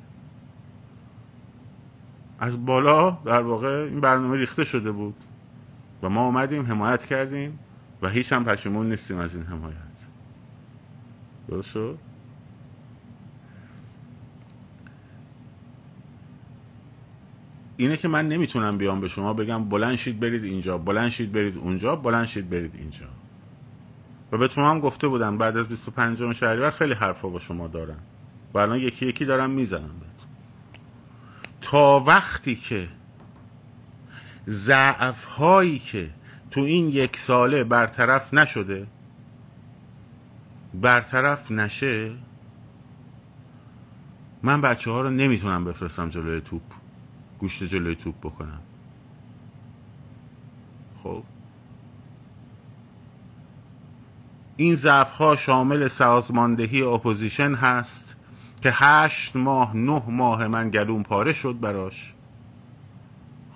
از 2.40 2.66
بالا 2.66 3.12
در 3.12 3.42
واقع 3.42 3.88
این 3.90 4.00
برنامه 4.00 4.38
ریخته 4.38 4.66
شده 4.66 4.92
بود 4.92 5.16
و 6.04 6.10
ما 6.10 6.26
اومدیم 6.26 6.66
حمایت 6.66 7.06
کردیم 7.06 7.60
و 8.02 8.10
هیچ 8.10 8.34
هم 8.34 8.46
پشیمون 8.46 8.90
نیستیم 8.90 9.18
از 9.18 9.36
این 9.36 9.46
حمایت. 9.46 9.78
درست 11.48 11.72
شد؟ 11.72 11.98
اینه 17.78 17.98
که 17.98 18.08
من 18.08 18.28
نمی‌تونم 18.28 18.78
بیام 18.78 19.02
به 19.02 19.08
شما 19.08 19.34
بگم 19.34 19.70
بلند 19.70 19.96
شید 19.96 20.20
برید 20.20 20.44
اینجا 20.44 20.78
بلند 20.78 21.10
شید 21.10 21.32
برید 21.32 21.58
اونجا 21.58 21.96
بلند 21.96 22.26
شید 22.26 22.50
برید 22.50 22.76
اینجا. 22.76 23.06
و 24.32 24.38
به 24.38 24.50
شما 24.50 24.70
هم 24.70 24.80
گفته 24.80 25.08
بودم 25.08 25.38
بعد 25.38 25.58
از 25.58 25.68
25 25.68 26.34
شهریور 26.34 26.72
خیلی 26.72 26.94
حرفا 26.94 27.30
با 27.30 27.40
شما 27.40 27.68
دارم. 27.68 28.00
و 28.54 28.58
الان 28.58 28.80
یکی 28.80 29.06
یکی 29.06 29.26
دارم 29.26 29.50
می‌زنم 29.50 30.00
بهت 30.00 30.26
تا 31.62 32.00
وقتی 32.00 32.56
که 32.56 32.88
ضعف 34.48 35.26
هایی 35.26 35.80
که 35.80 36.10
تو 36.52 36.62
این 36.62 36.90
یک 36.90 37.18
ساله 37.18 37.64
برطرف 37.64 38.34
نشده 38.34 38.88
برطرف 40.74 41.52
نشه 41.52 42.12
من 44.44 44.62
بچه 44.62 44.92
ها 44.92 45.02
رو 45.02 45.10
نمی‌تونم 45.10 45.66
بفرستم 45.66 46.10
جلوی 46.10 46.42
توپ 46.42 46.62
گوشت 47.40 47.64
جلوی 47.64 47.96
توپ 47.96 48.16
بکنم 48.20 48.62
خب؟ 51.04 51.24
این 54.58 54.76
ضعف 54.76 55.12
ها 55.12 55.36
شامل 55.36 55.88
سازماندهی 55.88 56.82
اپوزیشن 56.82 57.56
هست 57.56 58.16
که 58.62 58.72
هشت 58.74 59.36
ماه 59.36 59.78
نه 59.78 60.04
ماه 60.08 60.48
من 60.48 60.70
گلوم 60.70 61.04
پاره 61.04 61.34
شد 61.34 61.60
براش. 61.62 62.14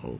خب. 0.01 0.19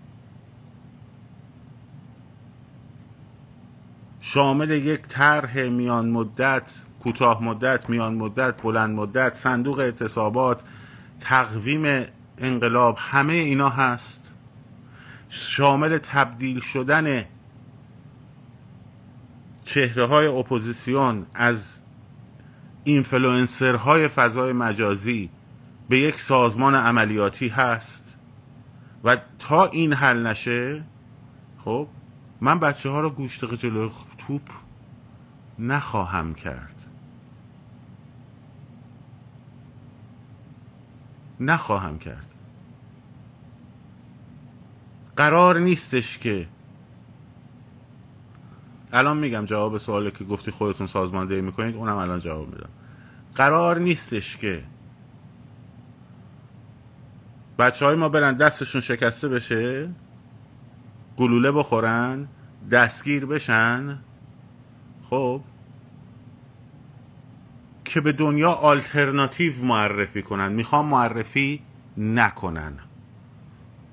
شامل 4.22 4.72
یک 4.72 5.02
طرح 5.02 5.64
میان 5.64 6.10
مدت 6.10 6.72
کوتاه 7.04 7.44
مدت 7.44 7.90
میان 7.90 8.16
مدت 8.16 8.62
بلند 8.62 8.96
مدت 8.96 9.34
صندوق 9.34 9.80
اعتصابات 9.80 10.62
تقویم 11.20 12.06
انقلاب 12.38 12.98
همه 13.00 13.34
اینا 13.34 13.70
هست. 13.70 14.32
شامل 15.30 15.98
تبدیل 15.98 16.60
شدن 16.60 17.26
چهره 19.64 20.06
های 20.06 20.28
اپوزیسیون 20.28 21.26
از 21.34 21.82
های 23.78 24.08
فضای 24.08 24.54
مجازی 24.54 25.30
به 25.90 26.00
یک 26.00 26.20
سازمان 26.20 26.76
عملیاتی 26.76 27.48
هست 27.48 28.16
و 29.04 29.18
تا 29.40 29.66
این 29.66 29.94
حل 29.94 30.28
نشه 30.28 30.84
خب 31.58 31.88
من 32.42 32.60
بچه 32.60 32.90
ها 32.90 33.00
رو 33.00 33.10
گوشت 33.10 33.56
جلوی 33.56 33.90
توپ 34.18 34.42
نخواهم 35.60 36.34
کرد. 36.34 36.76
نخواهم 41.40 42.00
کرد. 42.00 42.36
قرار 45.16 45.60
نیستش 45.60 46.18
که 46.18 46.48
الان 48.94 49.18
میگم 49.18 49.46
جواب 49.46 49.78
سوالی 49.78 50.12
که 50.12 50.24
گفتی 50.24 50.52
خودتون 50.52 50.88
سازماندهی 50.88 51.42
می‌کنید 51.42 51.76
اونم 51.76 51.98
الان 51.98 52.20
جواب 52.20 52.48
میدم. 52.48 52.70
قرار 53.36 53.80
نیستش 53.80 54.38
که 54.38 54.64
بچه 57.60 57.86
های 57.86 57.96
ما 57.96 58.10
برن 58.10 58.34
دستشون 58.34 58.82
شکسته 58.82 59.30
بشه 59.30 59.90
گلوله 61.18 61.52
بخورن 61.52 62.28
دستگیر 62.72 63.26
بشن. 63.26 64.00
خب 65.10 65.42
که 67.86 68.02
به 68.02 68.12
دنیا 68.12 68.52
آلترناتیو 68.52 69.66
معرفی 69.66 70.22
کنن. 70.22 70.52
می‌خوام 70.52 70.86
معرفی 70.86 71.62
نکنن. 71.98 72.80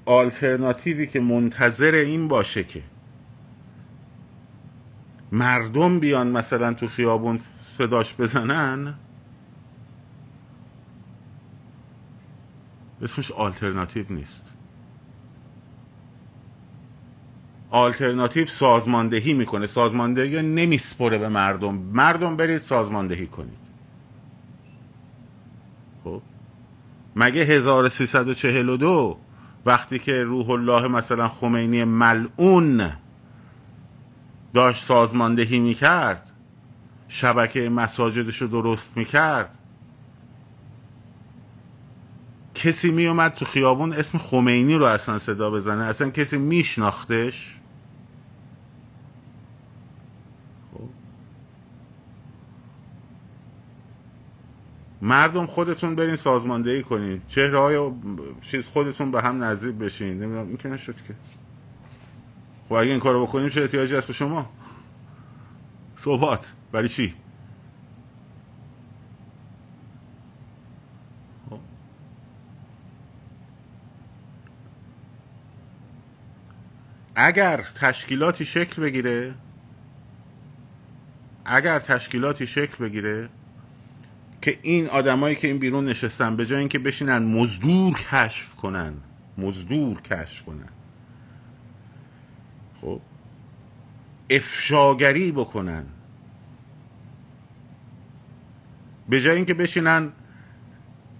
آلترناتیوی 0.06 1.06
که 1.06 1.20
منتظر 1.20 1.94
این 1.94 2.28
باشه 2.28 2.64
که 2.64 2.82
مردم 5.32 6.00
بیان 6.00 6.26
مثلا 6.26 6.74
تو 6.74 6.86
خیابون 6.86 7.40
صداش 7.60 8.14
بزنن؟ 8.14 8.94
اسمش 13.02 13.32
آلترناتیو 13.32 14.04
نیست. 14.10 14.54
آلترناتیو 17.70 18.46
سازماندهی 18.46 19.32
می‌کنه. 19.32 19.66
سازماندهی 19.66 20.42
نمیسپره 20.42 21.18
به 21.18 21.28
مردم. 21.28 21.74
مردم 21.74 22.36
برید 22.36 22.62
سازماندهی 22.62 23.26
کنید. 23.26 23.70
خب. 26.04 26.22
مگه 27.16 27.42
1342 27.42 29.18
وقتی 29.66 29.98
که 29.98 30.24
روح 30.24 30.50
الله 30.50 30.88
مثلا 30.88 31.28
خمینی 31.28 31.84
ملعون 31.84 32.92
داشت 34.54 34.84
سازماندهی 34.84 35.58
می‌کرد. 35.58 36.30
شبکه 37.08 37.68
مساجدش 37.68 38.42
رو 38.42 38.48
درست 38.48 38.96
می‌کرد. 38.96 39.58
کسی 42.54 42.90
میومد 42.90 43.32
تو 43.32 43.44
خیابون 43.44 43.92
اسم 43.92 44.18
خمینی 44.18 44.74
رو 44.74 44.84
اصلا 44.84 45.18
صدا 45.18 45.50
بزنه. 45.50 45.84
اصلا 45.84 46.10
کسی 46.10 46.38
میشناختش؟ 46.38 47.58
خب. 50.72 50.88
مردم 55.02 55.46
خودتون 55.46 55.94
برین 55.94 56.14
سازماندهی 56.14 56.82
کنین. 56.82 57.22
چهره 57.28 57.60
های 57.60 57.90
چیز 58.42 58.68
خودتون 58.68 59.10
به 59.10 59.22
هم 59.22 59.44
نزدیک 59.44 59.74
بشین. 59.74 60.22
نمی‌دونم 60.22 60.48
این 60.48 60.56
که 60.56 60.68
نشد 60.68 60.96
که. 60.96 61.14
خب 62.68 62.74
اگه 62.74 62.90
این 62.90 63.00
کارو 63.00 63.26
بکنیم 63.26 63.48
چه 63.48 63.60
احتیاجی 63.60 63.96
هست 63.96 64.06
به 64.06 64.12
شما؟ 64.12 64.50
صحبات. 65.96 66.52
برای 66.72 66.88
چی؟ 66.88 67.14
خب. 71.50 71.58
اگر 77.14 77.64
تشکیلاتی 77.80 78.44
شکل 78.44 78.82
بگیره 78.82 79.34
اگر 81.44 81.78
تشکیلاتی 81.78 82.46
شکل 82.46 82.84
بگیره 82.84 83.28
که 84.42 84.58
این 84.62 84.88
آدمایی 84.88 85.36
که 85.36 85.48
این 85.48 85.58
بیرون 85.58 85.84
نشستن 85.84 86.36
به 86.36 86.46
جای 86.46 86.58
اینکه 86.58 86.78
بشینن 86.78 87.18
مزدور 87.18 87.94
کشف 87.94 88.54
کنن 88.54 88.94
مزدور 89.38 90.00
کشف 90.00 90.42
کنن 90.42 90.68
خب. 92.80 93.00
افشاگری 94.30 95.32
بکنن. 95.32 95.84
به 99.08 99.20
جای 99.20 99.36
اینکه 99.36 99.54
بشینن 99.54 100.12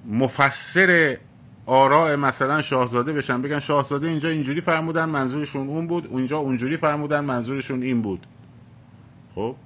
مفسر 0.07 1.19
آراء 1.67 2.17
مثلا 2.17 2.63
شاهزاده 2.63 3.13
بشن 3.13 3.43
بگن 3.43 3.59
شاهزاده 3.59 4.09
اینجا 4.09 4.29
اینجوری 4.29 4.61
فرمودن 4.61 5.05
منظورشون 5.05 5.69
اون 5.69 5.87
بود 5.87 6.07
اونجا 6.07 6.39
اونجوری 6.39 6.77
فرمودن 6.77 7.21
منظورشون 7.21 7.83
این 7.83 8.03
بود. 8.03 8.27
خب. 9.35 9.57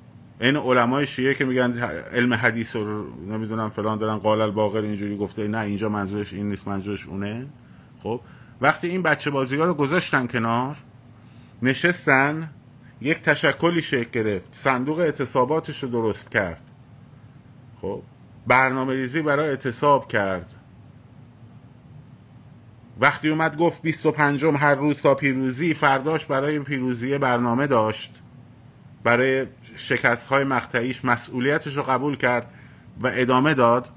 این 0.40 0.56
علمای 0.56 1.06
شیعه 1.06 1.34
که 1.34 1.44
میگن 1.44 1.72
علم 2.12 2.34
حدیث 2.34 2.76
رو 2.76 3.06
نمی‌دونم 3.28 3.70
فلان 3.70 3.98
دارن 3.98 4.16
قال 4.16 4.40
الباقر 4.40 4.80
اینجوری 4.80 5.16
گفته 5.16 5.48
نه 5.48 5.58
اینجا 5.58 5.88
منظورش 5.88 6.32
این 6.32 6.48
نیست 6.48 6.68
منظورش 6.68 7.06
اونه. 7.06 7.46
خب. 8.02 8.20
وقتی 8.60 8.88
این 8.88 9.02
بچه 9.02 9.30
بازی 9.30 9.56
ها 9.56 9.64
رو 9.64 9.74
گذاشتن 9.74 10.26
کنار 10.26 10.76
نشستن 11.62 12.50
یک 13.00 13.22
تشکلی 13.22 13.82
شکل 13.82 14.10
گرفت 14.10 14.54
صندوق 14.54 14.98
اعتصاباتش 14.98 15.82
رو 15.82 15.88
درست 15.88 16.30
کرد. 16.30 16.70
خب 17.80 18.02
برنامه 18.46 18.94
ریزی 18.94 19.22
برای 19.22 19.48
اعتصاب 19.48 20.08
کرد. 20.08 20.54
وقتی 23.00 23.28
اومد 23.28 23.56
گفت 23.56 23.82
25 23.82 24.44
هر 24.44 24.74
روز 24.74 25.02
تا 25.02 25.14
پیروزی 25.14 25.74
فرداش 25.74 26.26
برای 26.26 26.58
پیروزی 26.58 27.18
برنامه 27.18 27.66
داشت. 27.66 28.22
برای 29.04 29.46
شکست 29.76 30.26
های 30.26 30.44
مقطعیش 30.44 31.04
مسئولیتش 31.04 31.76
رو 31.76 31.82
قبول 31.82 32.16
کرد 32.16 32.54
و 33.00 33.10
ادامه 33.14 33.54
داد. 33.54 33.90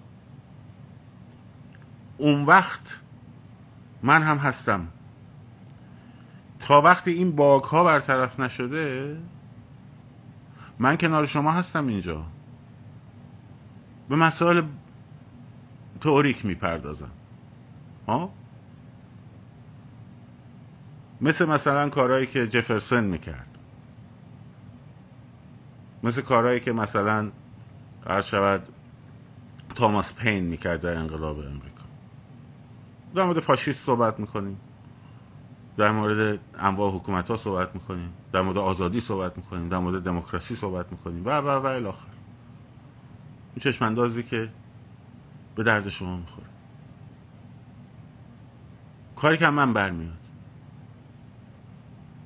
اون 2.17 2.43
وقت 2.43 2.99
من 4.04 4.21
هم 4.21 4.38
هستم. 4.38 4.88
تا 6.65 6.82
وقتی 6.82 7.12
این 7.12 7.32
باگ 7.32 7.63
ها 7.63 7.84
برطرف 7.84 8.39
نشده 8.39 9.17
من 10.80 10.97
کنار 10.97 11.25
شما 11.25 11.51
هستم 11.51 11.88
اینجا. 11.88 12.25
به 14.10 14.15
مسائل 14.15 14.62
تئوریک 16.01 16.45
می‌پردازم. 16.45 17.12
ها؟ 18.08 18.30
مثل 21.21 21.45
مثلا 21.45 21.89
کارهایی 21.89 22.25
که 22.25 22.47
جفرسون 22.47 23.04
می‌کرد. 23.04 23.58
مثل 26.04 26.21
کارهایی 26.21 26.60
که 26.60 26.71
مثلا 26.71 27.32
هر 28.08 28.21
شود 28.21 28.67
تاماس 29.75 30.15
پین 30.15 30.43
می‌کرد 30.43 30.82
در 30.82 30.95
انقلاب 30.95 31.39
امریکا. 31.39 31.84
در 33.15 33.23
مورد 33.23 33.39
فاشیست 33.39 33.86
صحبت 33.86 34.19
می‌کنیم. 34.19 34.60
در 35.77 35.91
مورد 35.91 36.39
انواع 36.59 36.91
حکومت 36.91 37.31
ها 37.31 37.38
صحبت 37.38 37.75
می‌کنیم 37.75 38.13
در 38.31 38.41
مورد 38.41 38.57
آزادی 38.57 38.99
صحبت 38.99 39.38
می‌کنیم 39.38 39.69
در 39.69 39.77
مورد 39.77 40.03
دموکراسی 40.03 40.55
صحبت 40.55 40.91
می‌کنیم 40.91 41.25
و 41.25 41.29
و 41.29 41.47
و 41.47 41.65
الاخر 41.65 42.07
این 43.55 43.59
چشم 43.63 43.85
اندازی 43.85 44.23
که 44.23 44.49
به 45.55 45.63
درد 45.63 45.89
شما 45.89 46.17
می‌خوره. 46.17 46.47
کاری 49.15 49.38
که 49.38 49.49
من 49.49 49.73
برمیاد. 49.73 50.17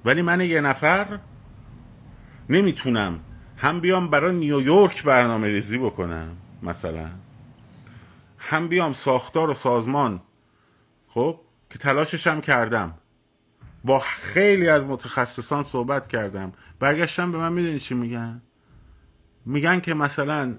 ولی 0.06 0.22
من 0.22 0.42
یه 0.42 0.62
نفر 0.62 1.20
نمی‌تونم 2.50 3.20
هم 3.58 3.80
بیام 3.80 4.08
برای 4.10 4.36
نیویورک 4.36 5.04
برنامه 5.04 5.48
ریزی 5.48 5.78
بکنم 5.78 6.38
مثلا. 6.64 7.10
هم 8.38 8.68
بیام 8.68 8.94
ساختار 8.94 9.50
و 9.50 9.54
سازمان. 9.54 10.22
خب 11.08 11.40
که 11.70 11.80
تلاشش 11.80 12.28
هم 12.28 12.42
کردم. 12.42 12.94
با 13.84 14.00
خیلی 14.00 14.70
از 14.70 14.86
متخصصان 14.86 15.64
صحبت 15.64 16.08
کردم. 16.08 16.52
برگشتم 16.80 17.32
به 17.32 17.38
من 17.38 17.54
می‌دونی 17.54 17.80
چی 17.80 17.96
میگن؟ 17.96 18.42
میگن 19.46 19.80
که 19.80 19.94
مثلا 19.94 20.56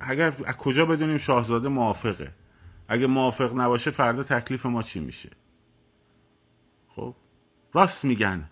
اگر 0.00 0.32
از 0.44 0.56
کجا 0.56 0.86
بدونیم 0.86 1.18
شاهزاده 1.18 1.68
موافقه. 1.68 2.32
اگه 2.88 3.06
موافق 3.06 3.60
نباشه 3.60 3.90
فردا 3.90 4.22
تکلیف 4.22 4.66
ما 4.66 4.82
چی 4.82 5.00
میشه؟ 5.00 5.30
خب 6.88 7.14
راست 7.74 8.04
میگن. 8.04 8.50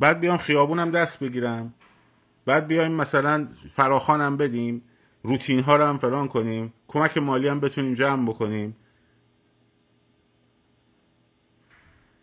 بعد 0.00 0.20
بیام 0.20 0.36
خیابونم 0.36 0.90
دست 0.90 1.20
بگیرم. 1.24 1.74
بعد 2.44 2.66
بیایم 2.66 2.92
مثلا 2.92 3.48
فراخان 3.70 4.20
هم 4.20 4.36
بدیم. 4.36 4.82
روتین 5.22 5.60
ها 5.60 5.76
رو 5.76 5.84
هم 5.84 5.98
فلان 5.98 6.28
کنیم. 6.28 6.72
کمک 6.88 7.18
مالی 7.18 7.48
هم 7.48 7.60
بتونیم 7.60 7.94
جمع 7.94 8.28
بکنیم. 8.28 8.76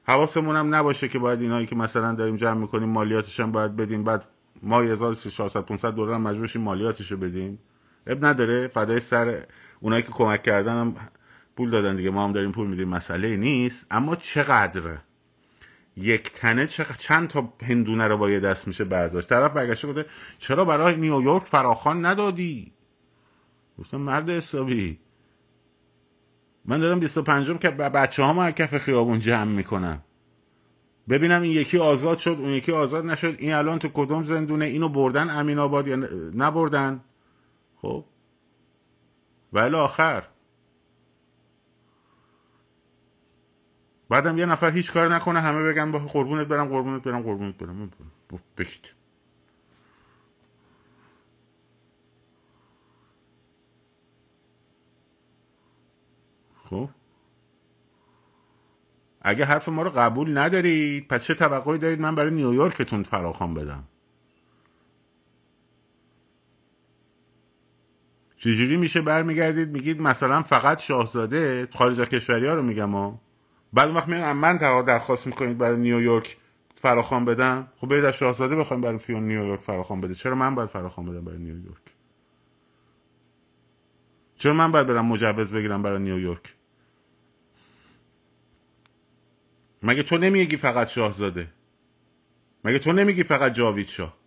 حواسمون 0.04 0.56
هم 0.56 0.76
نباشه 0.76 1.08
که 1.08 1.20
باید 1.20 1.42
اینایی 1.42 1.66
که 1.66 1.76
مثلا 1.76 2.14
داریم 2.14 2.36
جمع 2.36 2.62
می‌کنیم 2.62 2.90
مالیاتش 2.90 3.40
هم 3.40 3.52
باید 3.52 3.76
بدیم. 3.76 4.04
بعد 4.04 4.26
ما 4.64 4.82
1400 4.82 5.62
500 5.66 5.94
دلار 5.94 6.14
هم 6.14 6.22
مجبور 6.22 6.48
شیم 6.48 6.62
مالیاتش 6.62 7.12
رو 7.12 7.18
بدیم. 7.18 7.60
اب 8.08 8.26
نداره. 8.26 8.68
فدای 8.68 9.00
سر 9.00 9.44
اونایی 9.80 10.04
که 10.04 10.12
کمک 10.12 10.44
کردن 10.44 10.82
هم 10.82 10.96
پول 11.58 11.70
دادن 11.70 11.96
دیگه. 11.96 12.10
ما 12.10 12.24
هم 12.26 12.34
داریم 12.34 12.52
پول 12.52 12.68
میدیم. 12.68 12.90
مسئله 12.90 13.38
نیست. 13.38 13.86
اما 13.92 14.16
چقدره 14.16 15.02
یک 15.98 16.32
تنه 16.34 16.68
چقدر 16.68 16.96
چند 16.96 17.28
تا 17.28 17.54
هندونه 17.64 18.08
رو 18.08 18.18
با 18.18 18.30
یه 18.30 18.40
دست 18.40 18.68
میشه 18.68 18.84
برداشت؟ 18.84 19.30
طرف 19.30 19.54
برگشته 19.54 19.88
گفته 19.88 20.06
چرا 20.38 20.66
برای 20.66 20.96
نیویورک 20.96 21.44
فراخان 21.44 22.06
ندادی؟ 22.06 22.72
گفتم 23.80 23.98
مرد 23.98 24.30
حسابی. 24.30 25.00
من 26.66 26.80
دارم 26.80 27.00
25 27.00 27.58
که 27.58 27.70
بچه 27.70 28.24
ها 28.24 28.52
کف 28.52 28.78
خیابون 28.78 29.20
جمع 29.20 29.52
می‌کنم. 29.52 30.02
ببینم 31.10 31.42
این 31.42 31.52
یکی 31.52 31.78
آزاد 31.78 32.18
شد 32.18 32.38
اون 32.40 32.50
یکی 32.50 32.72
آزاد 32.72 33.06
نشد. 33.06 33.36
این 33.40 33.54
الان 33.54 33.80
تو 33.80 33.88
کدوم 33.88 34.24
زندونه؟ 34.24 34.66
اینو 34.66 34.90
بردن 34.90 35.30
امین 35.30 35.60
آباد 35.60 35.88
یا 35.88 35.96
نبردن؟ 36.36 37.04
خب. 37.82 38.06
ولی 39.54 39.76
آخر. 39.76 40.24
بعدم 44.10 44.38
یه 44.38 44.46
نفر 44.46 44.72
هیچ 44.72 44.92
کار 44.92 45.16
نکنه 45.16 45.40
همه 45.40 45.64
بگن 45.64 45.92
با 45.92 46.00
قربونت 46.00 46.48
برم 46.48 46.68
قربونت 46.68 47.04
برم 47.04 47.22
قربونت 47.22 47.58
برم. 47.58 47.92
بشید 48.58 48.99
خب. 56.70 56.90
اگه 59.22 59.46
حرف 59.46 59.70
ما 59.70 59.82
رو 59.82 59.90
قبول 59.90 60.38
ندارید 60.38 61.08
پس 61.08 61.26
چه 61.26 61.34
توقعی 61.34 61.78
دارید 61.78 62.02
من 62.02 62.16
برای 62.16 62.32
نیویورکتون 62.32 63.04
فراخوان 63.04 63.54
بدم؟ 63.54 63.84
چجوری 68.38 68.78
میشه 68.78 69.02
برمیگردید 69.02 69.70
میگید 69.70 70.02
مثلا 70.02 70.44
فقط 70.44 70.80
شاهزاده 70.80 71.68
خارج 71.74 72.02
از 72.02 72.10
کشوری 72.10 72.48
ها 72.48 72.54
رو 72.54 72.62
میگم 72.62 72.92
ها. 72.92 73.22
بعد 73.74 73.96
وقت 73.96 74.08
میگن 74.08 74.32
من 74.32 74.58
درخواست 74.58 75.28
می‌کنید 75.28 75.58
برای 75.58 75.78
نیویورک 75.78 76.38
فراخوان 76.76 77.26
بدم؟ 77.26 77.68
خب 77.78 77.88
برید 77.88 78.06
از 78.06 78.14
شاهزاده 78.14 78.56
بخوایم 78.56 78.82
برای 78.82 78.98
فیون 78.98 79.24
نیویورک 79.24 79.60
فراخوان 79.60 80.02
بده. 80.02 80.14
چرا 80.14 80.36
من 80.36 80.56
باید 80.56 80.70
فراخوان 80.70 81.06
بدم 81.06 81.26
برای 81.26 81.40
نیویورک 81.40 81.82
چرا 84.36 84.54
من 84.54 84.72
باید 84.72 84.88
برم 84.88 85.06
مجوز 85.06 85.54
بگیرم 85.54 85.82
برای 85.82 86.00
نیویورک 86.00 86.56
مگه 89.84 90.04
تو 90.04 90.18
نمیگی 90.18 90.58
فقط 90.58 90.88
شاهزاده؟ 90.88 91.48
مگه 92.64 92.80
تو 92.80 92.94
نمیگی 92.94 93.24
فقط 93.24 93.54
جاوید 93.54 93.88
شاه؟ 93.88 94.18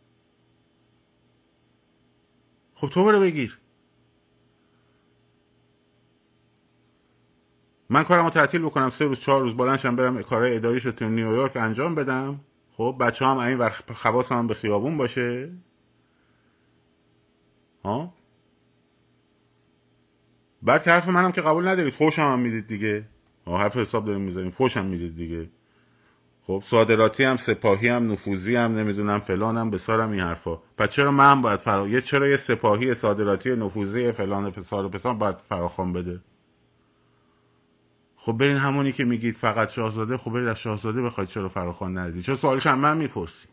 خب 2.74 2.88
تو 2.88 3.04
برو 3.04 3.20
بگیر. 3.20 3.58
من 7.90 8.04
کارم 8.04 8.24
رو 8.24 8.30
تعطیل 8.30 8.62
بکنم 8.62 8.90
سه 8.90 9.04
روز 9.04 9.20
چهار 9.20 9.40
روز 9.40 9.56
بلنشم 9.56 9.96
برم 9.96 10.22
کارهای 10.22 10.56
اداریش 10.56 10.82
تو 10.82 11.08
نیویورک 11.08 11.56
انجام 11.56 11.94
بدم. 11.94 12.40
خب 12.70 12.96
بچه 13.00 13.26
هم 13.26 13.38
این 13.38 13.58
وقت 13.58 13.92
خواست 13.92 14.32
هم 14.32 14.46
به 14.46 14.54
خیابون 14.54 14.96
باشه. 14.96 15.52
ها؟ 17.84 18.14
بعد 20.62 20.82
که 20.82 20.90
حرف 20.90 21.08
منم 21.08 21.32
که 21.32 21.40
قبول 21.40 21.68
ندارید 21.68 21.92
فوش 21.92 22.18
هم, 22.18 22.32
هم 22.32 22.38
می‌دید 22.38 22.66
دیگه. 22.66 23.04
حرف 23.46 23.76
حساب 23.76 24.04
داریم 24.04 24.20
می‌ذاریم 24.20 24.50
فوش 24.50 24.76
هم 24.76 24.86
می‌دید 24.86 25.16
دیگه. 25.16 25.48
خب 26.42 26.62
صادراتی 26.64 27.24
هم 27.24 27.36
سپاهی 27.36 27.88
هم 27.88 28.12
نفوذی 28.12 28.56
هم 28.56 28.78
نمی‌دونم 28.78 29.18
فلان 29.18 29.56
هم 29.58 29.70
بسارم 29.70 30.10
این 30.10 30.20
حرفا. 30.20 30.56
پس 30.78 30.88
چرا 30.90 31.10
من 31.10 31.42
باید 31.42 31.58
فرا 31.60 31.88
یه 31.88 32.00
چرا 32.00 32.28
یه 32.28 32.36
سپاهی 32.36 32.94
صادراتی 32.94 33.56
نفوذی 33.56 34.12
فلان 34.12 34.50
فساد 34.50 34.90
پسان 34.90 35.18
باید 35.18 35.38
فراخوان 35.38 35.92
بده؟ 35.92 36.20
خب 38.16 38.32
برین 38.32 38.56
همونی 38.56 38.92
که 38.92 39.04
میگید 39.04 39.36
فقط 39.36 39.70
شاهزاده 39.70 40.16
خب 40.16 40.30
برید 40.30 40.48
از 40.48 40.58
شاهزاده 40.58 41.02
بخواید 41.02 41.28
چرا 41.28 41.48
فراخوان 41.48 41.98
ندید. 41.98 42.22
چرا 42.22 42.34
سوالش 42.34 42.66
هم 42.66 42.78
من 42.78 42.96
می‌پرسی؟ 42.96 43.48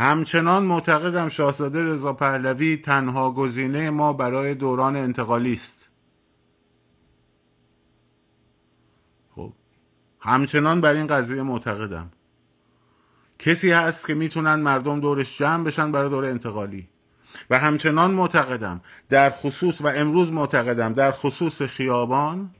همچنان 0.00 0.62
معتقدم 0.62 1.28
شاهزاده 1.28 1.82
رضا 1.82 2.12
پهلوی 2.12 2.76
تنها 2.76 3.30
گزینه 3.30 3.90
ما 3.90 4.12
برای 4.12 4.54
دوران 4.54 4.96
انتقالی 4.96 5.52
است. 5.52 5.90
خب 9.34 9.52
همچنان 10.20 10.80
بر 10.80 10.94
این 10.94 11.06
قضیه 11.06 11.42
معتقدم. 11.42 12.10
کسی 13.38 13.70
هست 13.70 14.06
که 14.06 14.14
می‌تونن 14.14 14.54
مردم 14.54 15.00
دورش 15.00 15.38
جمع 15.38 15.64
بشن 15.64 15.92
برای 15.92 16.10
دور 16.10 16.24
انتقالی. 16.24 16.88
و 17.50 17.58
همچنان 17.58 18.10
معتقدم 18.10 18.80
در 19.08 19.30
خصوص 19.30 19.80
و 19.80 19.86
امروز 19.86 20.32
معتقدم 20.32 20.92
در 20.92 21.12
خصوص 21.12 21.62
خیابان 21.62 22.50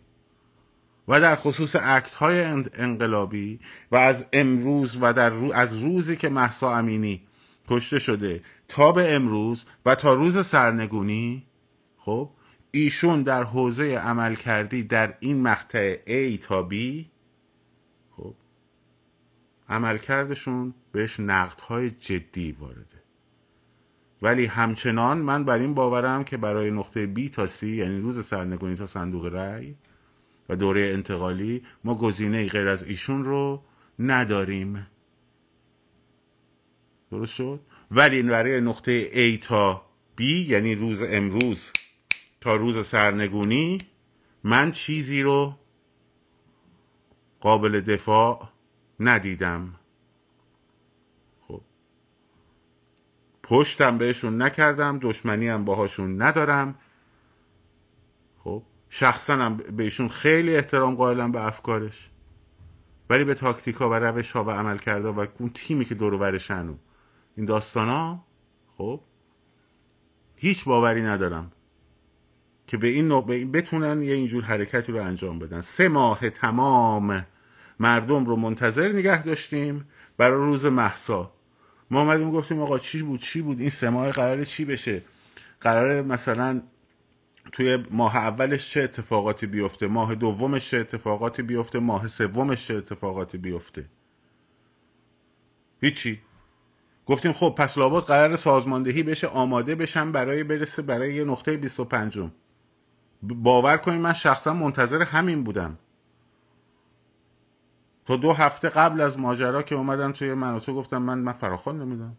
و 1.09 1.21
در 1.21 1.37
خصوص 1.37 1.77
اکت 1.77 2.15
های 2.15 2.41
انقلابی 2.75 3.61
و 3.93 3.97
از 3.97 4.27
امروز 4.33 4.99
و 5.01 5.13
در 5.13 5.31
رو 5.31 5.53
از 5.53 5.79
روزی 5.79 6.17
که 6.17 6.29
محسا 6.29 6.77
امینی 6.77 7.23
کشته 7.71 7.99
شده. 7.99 8.43
تا 8.69 8.93
به 8.93 9.15
امروز 9.15 9.65
و 9.87 9.95
تا 9.95 10.15
روز 10.15 10.47
سرنگونی 10.47 11.47
خب 11.97 12.31
ایشون 12.71 13.23
در 13.23 13.43
حوزه 13.43 13.85
عمل 13.97 14.35
کردی 14.35 14.83
در 14.83 15.15
این 15.21 15.43
مقطع 15.43 15.97
A 16.07 16.39
تا 16.43 16.69
B 16.69 16.75
خب 18.17 18.35
عملکردشون 19.69 20.75
بهش 20.93 21.21
نقدهای 21.21 21.91
جدی 21.91 22.53
وارده. 22.53 23.01
ولی 24.23 24.47
همچنان 24.47 25.19
من 25.19 25.45
بر 25.45 25.59
این 25.59 25.75
باورم 25.75 26.25
که 26.25 26.37
برای 26.37 26.71
نقطه 26.71 27.15
B 27.15 27.31
تا 27.31 27.47
C 27.47 27.63
یعنی 27.63 28.01
روز 28.01 28.27
سرنگونی 28.27 28.75
تا 28.75 28.87
صندوق 28.87 29.27
رأی 29.27 29.75
و 30.49 30.57
دوره 30.57 30.81
انتقالی 30.81 31.63
ما 31.85 31.95
گزینه 31.95 32.47
غیر 32.47 32.69
از 32.69 32.83
ایشون 32.83 33.25
رو 33.25 33.63
نداریم. 33.99 34.87
درست 37.11 37.35
شد؟ 37.35 37.61
ولی 37.91 38.23
برای 38.23 38.61
نقطه 38.61 39.11
A 39.11 39.39
تا 39.39 39.87
B 40.19 40.23
یعنی 40.23 40.75
روز 40.75 41.03
امروز 41.03 41.73
تا 42.41 42.57
روز 42.57 42.87
سرنگونی 42.87 43.79
من 44.45 44.73
چیزی 44.73 45.23
رو 45.23 45.55
قابل 47.41 47.81
دفاع 47.81 48.49
ندیدم. 49.01 49.75
خب. 51.49 51.61
پشتم 53.43 53.99
بهشون 53.99 54.43
نکردم 54.43 54.99
دشمنی 55.03 55.49
هم 55.49 55.65
باهاشون 55.65 56.23
ندارم. 56.23 56.75
خب. 58.45 58.63
شخصا 58.91 59.35
هم 59.35 59.57
بهشون 59.57 60.09
خیلی 60.09 60.57
احترام 60.57 60.95
قائلم 60.95 61.33
به 61.33 61.47
افکارش. 61.47 62.11
ولی 63.11 63.25
به 63.25 63.35
تاکتیکا 63.35 63.91
و 63.91 63.95
روش 63.95 64.33
ها 64.33 64.45
و 64.45 64.51
عمل 64.51 64.79
کرده 64.79 65.09
و 65.09 65.27
اون 65.39 65.51
تیمی 65.51 65.85
که 65.85 65.95
دور 65.95 66.19
برشن 66.19 66.79
این 67.41 67.47
داستان 67.47 67.89
ها 67.89 68.27
خب 68.77 69.01
هیچ 70.37 70.65
باوری 70.65 71.03
ندارم 71.03 71.53
که 72.67 72.77
به 72.77 72.89
این 72.89 73.09
بتونن 73.51 74.03
یه 74.03 74.15
اینجور 74.15 74.45
حرکتی 74.45 74.93
رو 74.93 75.05
انجام 75.05 75.39
بدن. 75.39 75.61
سه 75.61 75.89
ماه 75.89 76.31
تمام 76.31 77.27
مردم 77.79 78.25
رو 78.25 78.37
منتظر 78.37 78.93
نگه 78.93 79.23
داشتیم 79.23 79.89
برای 80.17 80.39
روز 80.39 80.67
محسا 80.67 81.33
ما 81.91 82.01
آمدیم 82.01 82.31
گفتیم 82.31 82.61
آقا 82.61 82.79
چی 82.79 83.03
بود 83.03 83.21
چی 83.21 83.43
بود؟ 83.43 83.61
این 83.61 83.71
سه 83.71 83.91
ماه 83.91 84.11
قرار 84.11 84.45
چی 84.45 84.65
بشه؟ 84.65 85.03
قرار 85.61 86.03
مثلا 86.03 86.63
توی 87.53 87.85
ماه 87.91 88.17
اولش 88.17 88.71
چه 88.71 88.83
اتفاقاتی 88.83 89.47
بیفته؟ 89.47 89.87
ماه 89.87 90.15
دومش 90.15 90.71
چه 90.71 90.79
اتفاقاتی 90.79 91.43
بیفته؟ 91.43 91.79
ماه 91.79 92.07
سومش 92.07 92.67
چه 92.67 92.75
اتفاقاتی 92.75 93.39
بیفته؟ 93.39 93.85
هیچی. 95.81 96.21
گفتیم 97.11 97.33
خب 97.33 97.55
پس 97.59 97.79
لابد 97.79 98.03
قرار 98.03 98.37
سازماندهی 98.37 99.03
بشه 99.03 99.27
آماده 99.27 99.75
بشن 99.75 100.13
برای 100.13 100.45
برسه 100.45 100.83
برای 100.83 101.15
یه 101.15 101.25
نقطه 101.25 101.57
25 101.57 102.21
باور 103.23 103.77
کنید 103.77 104.01
من 104.01 104.13
شخصا 104.13 104.55
منتظر 104.55 105.03
همین 105.03 105.45
بودم. 105.45 105.79
تا 108.05 108.17
دو 108.17 108.33
هفته 108.33 108.69
قبل 108.69 109.01
از 109.01 109.19
ماجرا 109.19 109.63
که 109.63 109.75
اومدن 109.75 110.13
توی 110.13 110.35
مناطق 110.35 110.73
گفتم 110.73 111.03
من 111.03 111.19
من 111.19 111.33
فراخوان 111.33 111.79
نمیدم 111.83 112.17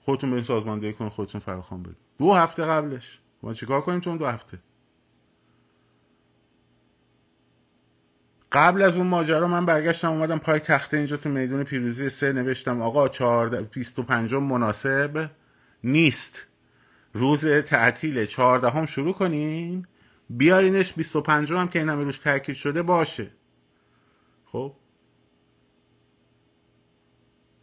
خودتون 0.00 0.30
به 0.30 0.36
این 0.36 0.44
سازماندهی 0.44 0.92
کنید 0.92 1.12
خودتون 1.12 1.40
فراخوان 1.40 1.82
بدید 1.82 1.96
دو 2.18 2.32
هفته 2.32 2.64
قبلش. 2.64 3.20
ما 3.42 3.54
چیکار 3.54 3.80
کنیم 3.80 4.00
تو 4.00 4.10
اون 4.10 4.18
دو 4.18 4.26
هفته؟ 4.26 4.58
قبل 8.52 8.82
از 8.82 8.96
اون 8.96 9.06
ماجرا 9.06 9.48
من 9.48 9.66
برگشتم 9.66 10.12
اومدم 10.12 10.38
پای 10.38 10.58
تخته 10.58 10.96
اینجا 10.96 11.16
تو 11.16 11.28
میدون 11.28 11.64
پیروزی 11.64 12.08
سه 12.08 12.32
نوشتم 12.32 12.82
آقا 12.82 13.08
25 13.72 14.34
مناسب 14.34 15.30
نیست. 15.84 16.46
روز 17.12 17.46
تعطیل 17.46 18.26
14 18.26 18.70
هم 18.70 18.86
شروع 18.86 19.12
کنین 19.12 19.86
بیارینش 20.30 20.92
25 20.92 21.52
هم 21.52 21.68
که 21.68 21.78
این 21.78 21.88
همه 21.88 22.04
روش 22.04 22.18
تاکید 22.18 22.56
شده 22.56 22.82
باشه. 22.82 23.30
خب؟ 24.52 24.74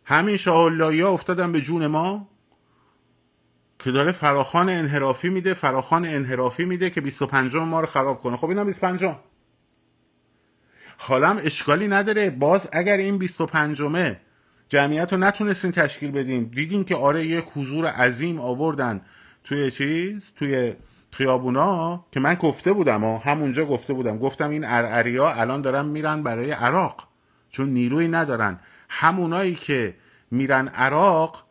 همین 0.05 0.37
شاه 0.37 0.71
افتادن 1.03 1.51
به 1.51 1.61
جون 1.61 1.87
ما 1.87 2.29
که 3.79 3.91
داره 3.91 4.11
فراخان 4.11 4.69
انحرافی 4.69 5.29
میده 5.29 5.53
فراخان 5.53 6.05
انحرافی 6.05 6.65
میده 6.65 6.89
که 6.89 7.01
25 7.01 7.55
ما 7.55 7.79
رو 7.79 7.85
خراب 7.85 8.19
کنه. 8.19 8.37
خب 8.37 8.49
اینم 8.49 8.65
25 8.65 9.03
حالا 10.97 11.29
هم 11.29 11.39
اشکالی 11.43 11.87
نداره. 11.87 12.29
باز 12.29 12.69
اگر 12.71 12.97
این 12.97 13.17
25 13.17 13.81
مه 13.81 14.19
جمعیت 14.67 15.13
رو 15.13 15.19
نتونستین 15.19 15.71
تشکیل 15.71 16.11
بدین 16.11 16.43
دیدین 16.43 16.83
که 16.83 16.95
آره 16.95 17.25
یک 17.25 17.45
حضور 17.55 17.85
عظیم 17.85 18.39
آوردن 18.39 19.01
توی 19.43 19.71
چیز؟ 19.71 20.33
توی 20.35 20.73
خیابونا 21.11 22.05
که 22.11 22.19
من 22.19 22.33
گفته 22.33 22.73
بودم 22.73 23.03
و 23.03 23.17
همونجا 23.17 23.65
گفته 23.65 23.93
بودم. 23.93 24.17
گفتم 24.17 24.49
این 24.49 24.63
ارعریا 24.63 25.29
الان 25.29 25.61
دارن 25.61 25.85
میرن 25.85 26.23
برای 26.23 26.51
عراق 26.51 27.07
چون 27.49 27.69
نیروی 27.69 28.07
ندارن. 28.07 28.59
همونایی 28.89 29.55
که 29.55 29.95
میرن 30.31 30.67
عراق 30.67 31.45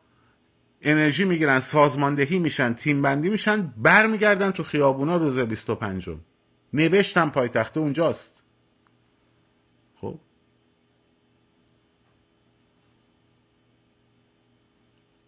انرژی 0.82 1.24
می‌گیرن 1.24 1.60
سازماندهی 1.60 2.38
میشن 2.38 2.72
تیم 2.72 3.02
بندی 3.02 3.28
میشن 3.28 3.72
برمیگردن 3.76 4.50
تو 4.50 4.62
خیابونا 4.62 5.16
روز 5.16 5.38
25 5.38 6.10
نوشتم 6.72 7.30
پایتخته 7.30 7.80
اونجاست. 7.80 8.43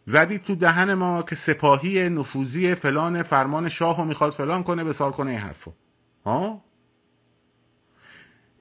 زدید 0.09 0.43
تو 0.43 0.55
دهن 0.55 0.95
ما 0.95 1.23
که 1.23 1.35
سپاهی 1.35 2.09
نفوذی 2.09 2.75
فلان 2.75 3.23
فرمان 3.23 3.69
شاه 3.69 3.99
رو 3.99 4.05
می‌خواد 4.05 4.33
فلان 4.33 4.63
کنه 4.63 4.85
به 4.85 4.93
سال 4.93 5.13
کنه 5.13 5.31
این 5.31 5.41
حرفو. 5.41 5.73
ها؟ 6.25 6.65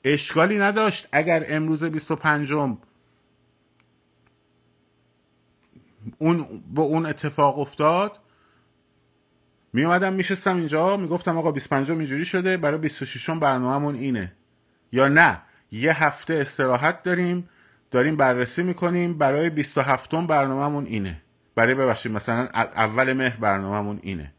اشکالی 0.04 0.60
نداشت 0.60 1.08
اگر 1.12 1.46
امروز 1.48 1.84
25 1.84 2.52
اون 6.18 6.64
با 6.74 6.84
اون 6.84 7.06
اتفاق 7.06 7.60
افتاد. 7.60 8.20
می 9.74 9.84
اومدم 9.84 10.14
میشستم 10.14 10.58
اینجا 10.58 10.98
می‌گفتم 10.98 11.38
آقا 11.38 11.52
25 11.52 11.92
اینجوری 11.92 12.26
شده 12.26 12.58
برای 12.58 12.78
26 12.78 13.30
برنامهمون 13.30 13.96
اینه. 13.96 14.34
یا 14.92 15.08
نه 15.08 15.42
یه 15.72 16.04
هفته 16.04 16.34
استراحت 16.34 17.04
داریم 17.04 17.50
داریم 17.92 18.16
بررسی 18.16 18.64
می‌کنیم 18.64 19.18
برای 19.18 19.50
27 19.50 20.16
برنامهمون 20.16 20.86
اینه. 20.86 21.22
برای 21.56 21.76
ببخشید 21.76 22.12
مثلا 22.12 22.48
اول 22.54 23.14
مهر 23.14 23.38
برنامهمون 23.38 24.00
اینه. 24.02 24.34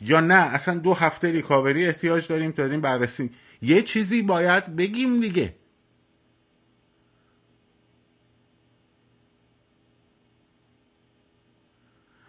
یا 0.00 0.20
نه 0.20 0.34
اصلا 0.34 0.78
دو 0.78 0.94
هفته 0.94 1.30
ریکاوری 1.30 1.86
احتیاج 1.86 2.28
داریم 2.28 2.50
داریم 2.50 2.80
بررسی. 2.80 3.30
یه 3.62 3.82
چیزی 3.82 4.22
باید 4.22 4.76
بگیم 4.76 5.20
دیگه. 5.20 5.54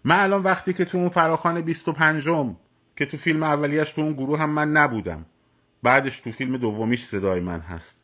من 0.04 0.20
الان 0.20 0.44
وقتی 0.44 0.74
که 0.74 0.86
تو 0.86 0.98
اون 0.98 1.10
فراخان 1.10 1.62
25 1.62 2.28
م 2.28 2.56
که 2.96 3.06
تو 3.06 3.18
فیلم 3.18 3.44
اولیش 3.44 3.92
تو 3.92 4.02
اون 4.02 4.14
گروه 4.14 4.40
هم 4.40 4.50
من 4.50 4.72
نبودم. 4.72 5.26
بعدش 5.84 6.20
تو 6.20 6.32
فیلم 6.32 6.58
دومیش 6.58 7.06
صدای 7.06 7.40
من 7.40 7.60
هست. 7.60 8.02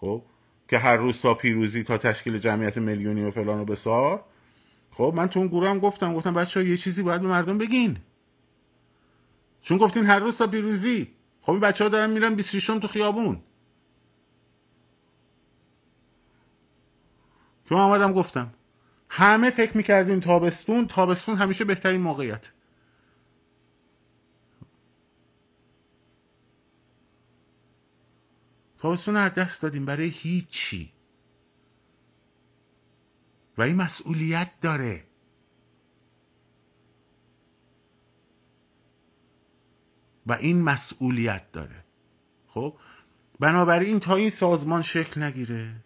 خب؟ 0.00 0.22
که 0.68 0.78
هر 0.78 0.96
روز 0.96 1.20
تا 1.20 1.34
پیروزی 1.34 1.82
تا 1.82 1.98
تشکیل 1.98 2.38
جمعیت 2.38 2.78
میلیونی 2.78 3.24
و 3.24 3.30
فلان 3.30 3.60
و 3.60 3.64
بسار. 3.64 4.24
خب 5.00 5.12
من 5.16 5.28
تو 5.28 5.40
اون 5.40 5.48
گروه 5.48 5.68
هم 5.68 5.78
گفتم 5.78 6.14
گفتم 6.14 6.34
بچه 6.34 6.60
ها 6.60 6.66
یه 6.66 6.76
چیزی 6.76 7.02
باید 7.02 7.20
به 7.20 7.28
مردم 7.28 7.58
بگین. 7.58 7.98
چون 9.62 9.78
گفتین 9.78 10.06
هر 10.06 10.18
روز 10.18 10.38
تا 10.38 10.46
پیروزی. 10.46 11.10
خب 11.40 11.50
این 11.50 11.60
بچه 11.60 11.84
ها 11.84 11.90
دارن 11.90 12.10
میرن 12.10 12.34
26 12.34 12.66
تو 12.66 12.88
خیابون. 12.88 13.42
چون 17.64 17.78
آمدم 17.78 18.12
گفتم 18.12 18.54
همه 19.08 19.50
فکر 19.50 19.76
می‌کردیم 19.76 20.20
تابستون 20.20 20.86
تابستون 20.86 21.36
همیشه 21.36 21.64
بهترین 21.64 22.00
موقعیت. 22.00 22.50
تابستون 28.78 29.16
از 29.16 29.34
دست 29.34 29.62
دادیم 29.62 29.84
برای 29.84 30.08
هیچی. 30.08 30.92
و 33.60 33.62
این 33.62 33.76
مسئولیت 33.76 34.60
داره. 34.60 35.04
و 40.26 40.32
این 40.32 40.62
مسئولیت 40.62 41.52
داره. 41.52 41.84
خب؟ 42.46 42.76
بنابراین 43.40 43.98
تا 43.98 44.16
این 44.16 44.30
سازمان 44.30 44.82
شکل 44.82 45.22
نگیره. 45.22 45.84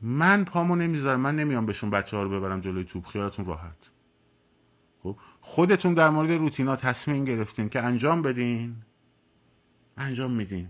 من 0.00 0.44
پامو 0.44 0.76
نمی‌ذارم. 0.76 1.20
من 1.20 1.36
نمیام 1.36 1.66
بهشون 1.66 1.90
بچه 1.90 2.16
ها 2.16 2.22
رو 2.22 2.30
ببرم 2.30 2.60
جلوی 2.60 2.84
توپ. 2.84 3.06
خیالتون 3.06 3.46
راحت. 3.46 3.90
خب؟ 5.02 5.16
خودتون 5.40 5.94
در 5.94 6.10
مورد 6.10 6.30
روتینا 6.30 6.76
تصمیم 6.76 7.24
گرفتین 7.24 7.68
که 7.68 7.82
انجام 7.82 8.22
بدین. 8.22 8.76
انجام 9.96 10.32
میدین. 10.32 10.68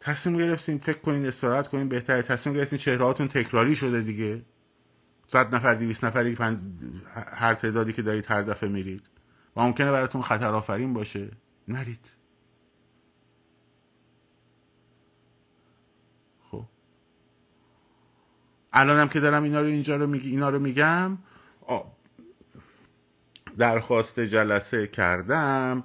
تصمیم 0.00 0.36
گرفتین 0.36 0.78
فکر 0.78 0.98
کنین 0.98 1.26
استراحت 1.26 1.68
کنین 1.68 1.88
بهتره. 1.88 2.22
تصمیم 2.22 2.56
گرفتین 2.56 2.78
چهرهاتون 2.78 3.28
تکراری 3.28 3.76
شده 3.76 4.00
دیگه. 4.00 4.42
صد 5.26 5.54
نفر 5.54 5.74
دیویس 5.74 6.04
نفری 6.04 6.36
هر 7.32 7.54
تعدادی 7.54 7.92
که 7.92 8.02
دارید 8.02 8.26
هر 8.28 8.42
دفعه 8.42 8.68
میرید. 8.68 9.10
و 9.56 9.60
ممکنه 9.60 9.92
براتون 9.92 10.22
خطر 10.22 10.54
آفرین 10.54 10.94
باشه. 10.94 11.30
نرید. 11.68 12.10
الانم 18.72 19.08
که 19.08 19.20
دارم 19.20 19.42
اینا 19.42 19.60
رو 19.60 19.66
اینجا 19.66 19.96
رو 19.96 20.06
میگی 20.06 20.30
اینا 20.30 20.50
رو 20.50 20.58
میگم 20.58 21.18
درخواست 23.58 24.20
جلسه 24.20 24.86
کردم. 24.86 25.84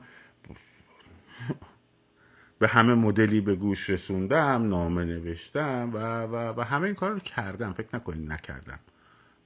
به 2.59 2.67
همه 2.67 2.93
مدلی 2.93 3.41
به 3.41 3.55
گوش 3.55 3.89
رسوندم 3.89 4.69
نامه 4.69 5.03
نوشتم 5.03 5.91
و, 5.93 6.23
و, 6.23 6.53
و 6.59 6.61
همه 6.61 6.85
این 6.85 6.95
کار 6.95 7.11
رو 7.11 7.19
کردم. 7.19 7.73
فکر 7.73 7.87
نکنید 7.93 8.31
نکردم. 8.31 8.79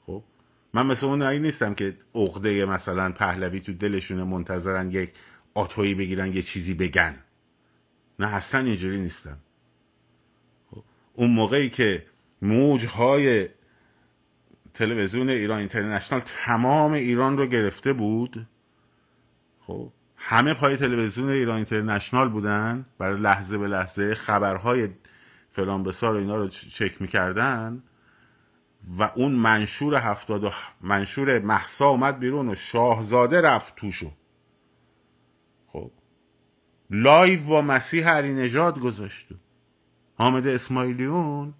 خب؟ 0.05 0.23
من 0.73 0.85
مثل 0.85 1.05
اون 1.05 1.23
نیستم 1.23 1.73
که 1.73 1.97
عقده 2.15 2.65
مثلا 2.65 3.11
پهلوی 3.11 3.61
تو 3.61 3.73
دلشونه 3.73 4.23
منتظرن 4.23 4.91
یک 4.91 5.13
آتویی 5.53 5.95
بگیرن 5.95 6.33
یه 6.33 6.41
چیزی 6.41 6.73
بگن. 6.73 7.15
نه 8.19 8.35
اصلا 8.35 8.61
اینجوری 8.61 8.99
نیستم. 8.99 9.37
خب. 10.71 10.83
اون 11.13 11.29
موقعی 11.29 11.69
که 11.69 12.05
موجهای 12.41 13.49
تلویزیون 14.73 15.29
ایران 15.29 15.59
اینترنشنال 15.59 16.21
تمام 16.25 16.91
ایران 16.91 17.37
رو 17.37 17.45
گرفته 17.45 17.93
بود 17.93 18.47
خب؟ 19.61 19.91
همه 20.29 20.53
پای 20.53 20.77
تلویزیون 20.77 21.29
ایران 21.29 21.55
اینترنشنال 21.55 22.29
بودن. 22.29 22.85
برای 22.97 23.19
لحظه 23.19 23.57
به 23.57 23.67
لحظه 23.67 24.13
خبرهای 24.13 24.89
فلان 25.51 25.83
بیسار 25.83 26.15
اینا 26.15 26.35
رو 26.35 26.47
چک 26.47 27.01
می‌کردن. 27.01 27.83
و 28.99 29.11
اون 29.15 29.31
منشور 29.31 29.95
هفتاد 29.95 30.43
و 30.43 30.51
منشور 30.81 31.39
مهسا 31.39 31.87
اومد 31.87 32.19
بیرون 32.19 32.49
و 32.49 32.55
شاهزاده 32.55 33.41
رفت 33.41 33.75
توشو. 33.75 34.11
خب. 35.67 35.91
لایو 36.89 37.41
و 37.41 37.61
مسیح 37.61 38.09
علی 38.09 38.33
نژاد 38.33 38.79
گذاشت. 38.79 39.27
حامد 40.15 40.47
اسماعیلیون 40.47 41.53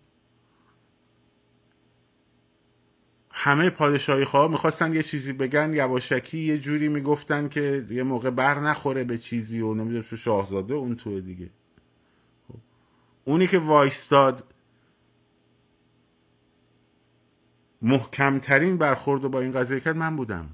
همه 3.41 3.69
پادشاهی 3.69 4.25
خواه 4.25 4.52
می‌خواستن 4.52 4.93
یه 4.93 5.04
چیزی 5.04 5.34
بگن. 5.34 5.73
یواشکی 5.73 6.39
یه 6.39 6.58
جوری 6.58 6.89
می‌گفتن 6.89 7.47
که 7.47 7.86
یه 7.89 8.04
موقع 8.04 8.30
بر 8.30 8.60
نخوره 8.60 9.04
به 9.04 9.17
چیزی 9.17 9.62
و 9.62 9.73
نمی‌دونم 9.73 10.04
چون 10.04 10.19
شاهزاده 10.19 10.73
اون 10.73 10.95
توه 10.95 11.21
دیگه. 11.21 11.49
خب. 12.47 12.60
اونی 13.25 13.47
که 13.47 13.60
وایستاد 13.60 14.54
محکمترین 17.82 18.78
برخورد 18.78 19.21
با 19.21 19.41
این 19.41 19.52
قضیه 19.52 19.80
کرد 19.80 19.97
من 19.97 20.15
بودم. 20.15 20.49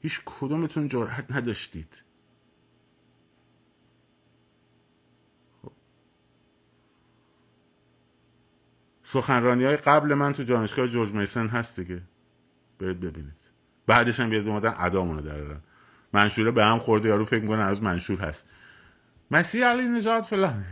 هیچ 0.00 0.20
کدومتون 0.24 0.88
جرأت 0.88 1.30
نداشتید. 1.30 2.02
خب. 5.62 5.72
سخنرانی 9.02 9.64
های 9.64 9.76
قبل 9.76 10.14
من 10.14 10.32
تو 10.32 10.42
جانشگاه 10.42 10.86
جورج 10.88 11.12
میسن 11.12 11.46
هست 11.46 11.80
دیگه. 11.80 12.02
برید 12.82 13.00
ببینید. 13.00 13.32
بعدش 13.86 14.20
هم 14.20 14.30
بیاد 14.30 14.48
اومدن 14.48 14.74
ادامونو 14.78 15.20
درارن 15.20 15.60
منشوره 16.12 16.50
به 16.50 16.64
هم 16.64 16.78
خورده 16.78 17.08
یارو 17.08 17.24
فکر 17.24 17.42
می‌کنه 17.42 17.64
هنوز 17.64 17.82
منشور 17.82 18.20
هست. 18.20 18.46
مسیح 19.30 19.66
علی 19.66 19.88
نجات 19.88 20.26
فلان. 20.26 20.64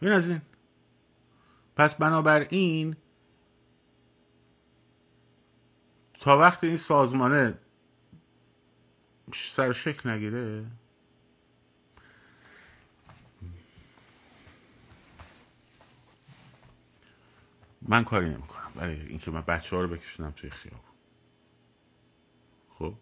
این 0.00 0.12
از 0.12 0.28
این 0.28 0.40
پس 1.76 1.94
بنابراین 1.94 2.96
تا 6.20 6.38
وقتی 6.38 6.66
این 6.66 6.76
سازمانه 6.76 7.58
سر 9.34 9.72
شکل 9.72 10.10
نگیره 10.10 10.66
من 17.82 18.04
کاری 18.04 18.28
نمی‌کنم. 18.30 18.72
برای 18.74 19.00
اینکه 19.06 19.30
من 19.30 19.40
بچه 19.40 19.76
ها 19.76 19.82
رو 19.82 19.88
بکشونم 19.88 20.30
توی 20.30 20.50
خیابون. 20.50 20.80
خب؟ 22.78 22.94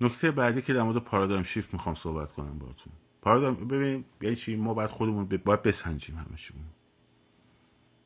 نکته 0.00 0.30
بعدی 0.30 0.62
که 0.62 0.72
در 0.72 0.82
مورد 0.82 1.04
پارادایم 1.04 1.42
شیفت 1.42 1.72
می‌خوام 1.74 1.94
صحبت 1.94 2.32
کنم 2.32 2.58
باهاتون. 2.58 2.92
پارادایم 3.22 3.54
ببین 3.54 4.04
یعنی 4.20 4.36
چی؟ 4.36 4.56
ما 4.56 4.74
باید 4.74 4.90
خودمون 4.90 5.24
باید 5.24 5.62
بسنجیم 5.62 6.16
همه 6.16 6.36
چیمون 6.36 6.64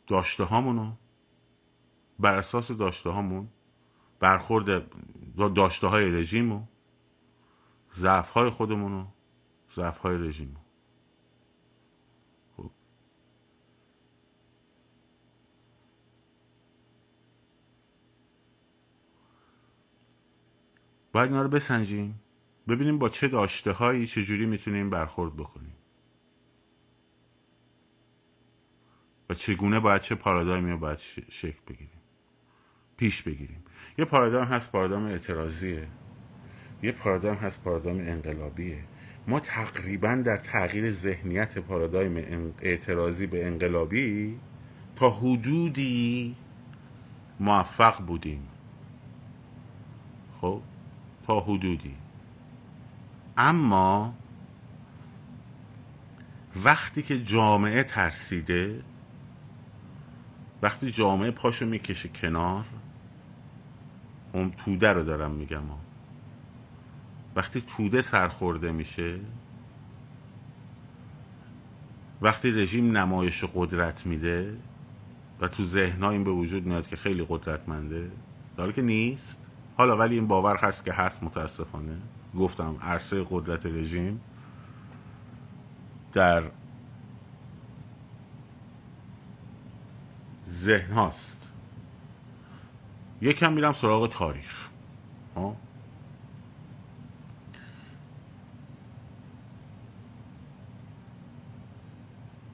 داشته 0.07 0.45
هامونو 0.45 0.93
بر 2.19 2.35
اساس 2.35 2.73
داشته 2.73 3.11
هامون 3.11 3.49
برخورد 4.21 4.91
داشته 5.55 5.87
های 5.87 6.11
رژیم 6.11 6.69
ضعف 7.95 8.31
های 8.31 8.51
خودمون 8.51 8.93
و 8.93 9.07
ضعف 9.75 9.99
های 9.99 10.19
رژیم 10.19 10.57
خب. 12.57 12.71
باید 21.13 21.31
اینا 21.31 21.43
رو 21.43 21.49
بسنجیم. 21.49 22.21
ببینیم 22.69 22.99
با 22.99 23.09
چه 23.09 23.29
داشته 23.29 23.73
هایی 23.73 24.07
چجوری 24.07 24.47
می‌تونیم 24.47 24.91
برخورد 24.91 25.37
بکنیم. 25.37 25.73
و 29.31 29.35
چگونه 29.35 29.81
باید 29.81 30.01
چه 30.01 30.15
پارادایمی 30.15 30.71
رو 30.71 30.79
باید 30.79 30.99
شکل 31.31 31.61
بگیریم. 31.69 32.01
پیش 32.97 33.23
بگیریم. 33.23 33.65
یه 33.99 34.05
پارادایم 34.05 34.45
هست 34.45 34.73
پارادایم 34.73 35.07
اعتراضیه. 35.07 35.89
یه 36.83 36.93
پارادایم 36.93 37.35
هست 37.35 37.63
پارادایم 37.63 37.99
انقلابیه. 37.99 38.85
ما 39.29 39.41
تقریبا 39.41 40.15
در 40.15 40.37
تغییر 40.37 40.91
ذهنیت 40.91 41.59
پارادایم 41.59 42.55
اعتراضی 42.63 43.27
به 43.27 43.47
انقلابی 43.47 44.39
تا 44.97 45.11
حدودی 45.11 46.37
موفق 47.41 48.01
بودیم. 48.07 48.49
خب؟ 50.41 50.63
تا 51.27 51.41
حدودی. 51.41 51.95
اما 53.37 54.15
وقتی 56.65 57.03
که 57.03 57.23
جامعه 57.23 57.83
ترسیده 57.83 58.83
وقتی 60.63 60.91
جامعه 60.91 61.31
پاشو 61.31 61.67
می‌کشه 61.67 62.09
کنار 62.09 62.65
اون 64.33 64.51
توده 64.51 64.93
رو 64.93 65.03
دارم 65.03 65.31
میگم. 65.31 65.63
وقتی 67.37 67.61
توده 67.61 68.03
سرخورده 68.03 68.73
میشه 68.73 69.19
وقتی 72.23 72.51
رژیم 72.51 72.97
نمایش 72.97 73.45
قدرت 73.55 74.07
میده 74.07 74.57
و 75.41 75.49
تو 75.49 75.65
ذهن 75.65 76.05
این 76.05 76.25
به 76.25 76.31
وجود 76.31 76.67
میاد 76.67 76.89
که 76.89 76.97
خیلی 76.97 77.27
قدرتمنده 77.29 78.11
حالا 78.57 78.73
که 78.73 78.83
نیست 78.83 79.39
حالا 79.77 79.97
ولی 79.97 80.15
این 80.15 80.27
باور 80.27 80.57
هست 80.57 80.85
که 80.85 80.93
هست 80.93 81.23
متاسفانه. 81.23 81.99
گفتم 82.37 82.77
عرصه 82.83 83.27
قدرت 83.31 83.67
رژیم 83.67 84.21
در 86.13 86.45
ذهن 90.49 90.93
هاست. 90.93 91.53
یکم 93.21 93.53
میرم 93.53 93.73
سراغ 93.73 94.09
تاریخ. 94.09 94.69
ها 95.37 95.57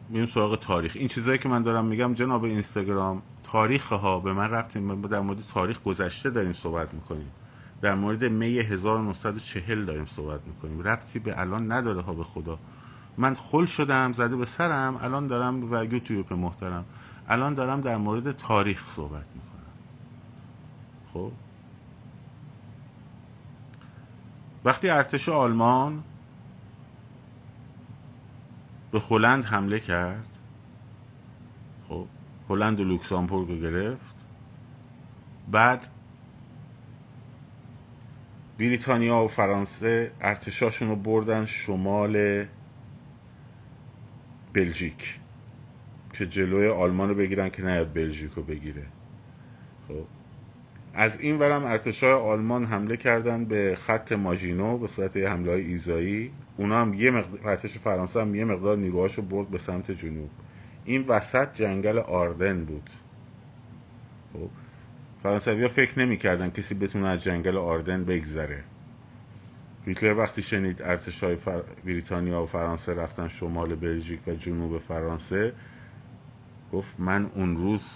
میریم 0.08 0.26
سراغ 0.26 0.58
تاریخ. 0.58 0.96
این 0.96 1.08
چیزایی 1.08 1.38
که 1.38 1.48
من 1.48 1.62
دارم 1.62 1.84
میگم 1.84 2.14
جناب 2.14 2.44
اینستاگرام 2.44 3.22
تاریخ 3.42 3.92
ها 3.92 4.20
به 4.20 4.32
من 4.32 4.50
ربطی 4.50 4.80
در 5.08 5.20
مورد 5.20 5.38
تاریخ 5.38 5.82
گذشته 5.82 6.30
داریم 6.30 6.52
صحبت 6.52 6.94
می‌کنیم. 6.94 7.30
در 7.82 7.94
مورد 7.94 8.24
می 8.24 8.58
1940 8.58 9.84
داریم 9.84 10.06
صحبت 10.06 10.40
می‌کنیم. 10.46 10.82
ربطی 10.82 11.18
به 11.18 11.40
الان 11.40 11.72
نداره 11.72 12.00
ها 12.00 12.14
به 12.14 12.24
خدا. 12.24 12.58
من 13.18 13.34
خل 13.34 13.66
شدم 13.66 14.12
زده 14.12 14.36
به 14.36 14.44
سرم 14.44 14.96
الان 15.02 15.26
دارم 15.26 15.72
و 15.72 15.84
یوتیوب 15.84 16.32
محترم. 16.32 16.84
الان 17.28 17.54
دارم 17.54 17.80
در 17.80 17.96
مورد 17.96 18.36
تاریخ 18.36 18.86
صحبت 18.86 19.24
می‌کنم. 19.34 19.52
خب؟ 21.12 21.32
وقتی 24.64 24.88
ارتش 24.88 25.28
آلمان 25.28 26.02
به 28.92 29.00
هلند 29.00 29.44
حمله 29.44 29.80
کرد 29.80 30.38
خب 31.88 32.06
هلند 32.48 32.80
و 32.80 32.84
لوکسامبورگ 32.84 33.48
رو 33.48 33.56
گرفت 33.56 34.16
بعد 35.50 35.88
بریتانیا 38.58 39.24
و 39.24 39.28
فرانسه 39.28 40.12
ارتشاشون 40.20 40.88
رو 40.88 40.96
بردن 40.96 41.44
شمال 41.44 42.44
بلژیک 44.52 45.20
که 46.12 46.26
جلوی 46.26 46.68
آلمان 46.68 47.08
رو 47.08 47.14
بگیرن 47.14 47.48
که 47.48 47.64
نیاد 47.64 47.92
بلژیک 47.94 48.30
رو 48.30 48.42
بگیره. 48.42 48.86
خب 49.88 50.04
از 50.94 51.20
این 51.20 51.38
ورم 51.38 51.64
ارتشای 51.64 52.12
آلمان 52.12 52.64
حمله 52.64 52.96
کردن 52.96 53.44
به 53.44 53.78
خط 53.86 54.12
ماژینو 54.12 54.78
به 54.78 54.86
صورت 54.86 55.16
یه 55.16 55.28
حمله 55.28 55.50
های 55.50 55.60
ایزایی. 55.60 56.32
اونا 56.56 56.80
هم 56.80 56.94
یه 56.94 57.10
مقدار 57.10 57.48
ارتش 57.48 57.78
فرانسه 57.78 58.20
هم 58.20 58.34
یه 58.34 58.44
مقدار 58.44 58.76
نیروهاشو 58.76 59.22
برد 59.22 59.48
به 59.48 59.58
سمت 59.58 59.90
جنوب. 59.90 60.30
این 60.84 61.04
وسط 61.08 61.54
جنگل 61.54 61.98
آردن 61.98 62.64
بود. 62.64 62.90
خب 64.32 64.48
فرانسوی 65.22 65.62
ها 65.62 65.68
فکر 65.68 65.98
نمی‌کردن 65.98 66.50
کسی 66.50 66.74
بتونه 66.74 67.08
از 67.08 67.22
جنگل 67.22 67.56
آردن 67.56 68.04
بگذره. 68.04 68.64
هیتلر 69.86 70.18
وقتی 70.18 70.42
شنید 70.42 70.82
ارتش 70.82 71.24
های 71.24 71.36
فر... 71.36 71.62
بریتانیا 71.84 72.42
و 72.42 72.46
فرانسه 72.46 72.94
رفتن 72.94 73.28
شمال 73.28 73.74
بلژیک 73.74 74.28
و 74.28 74.34
جنوب 74.34 74.78
فرانسه 74.78 75.52
گفت 76.72 76.94
من 76.98 77.30
اون 77.34 77.56
روز 77.56 77.90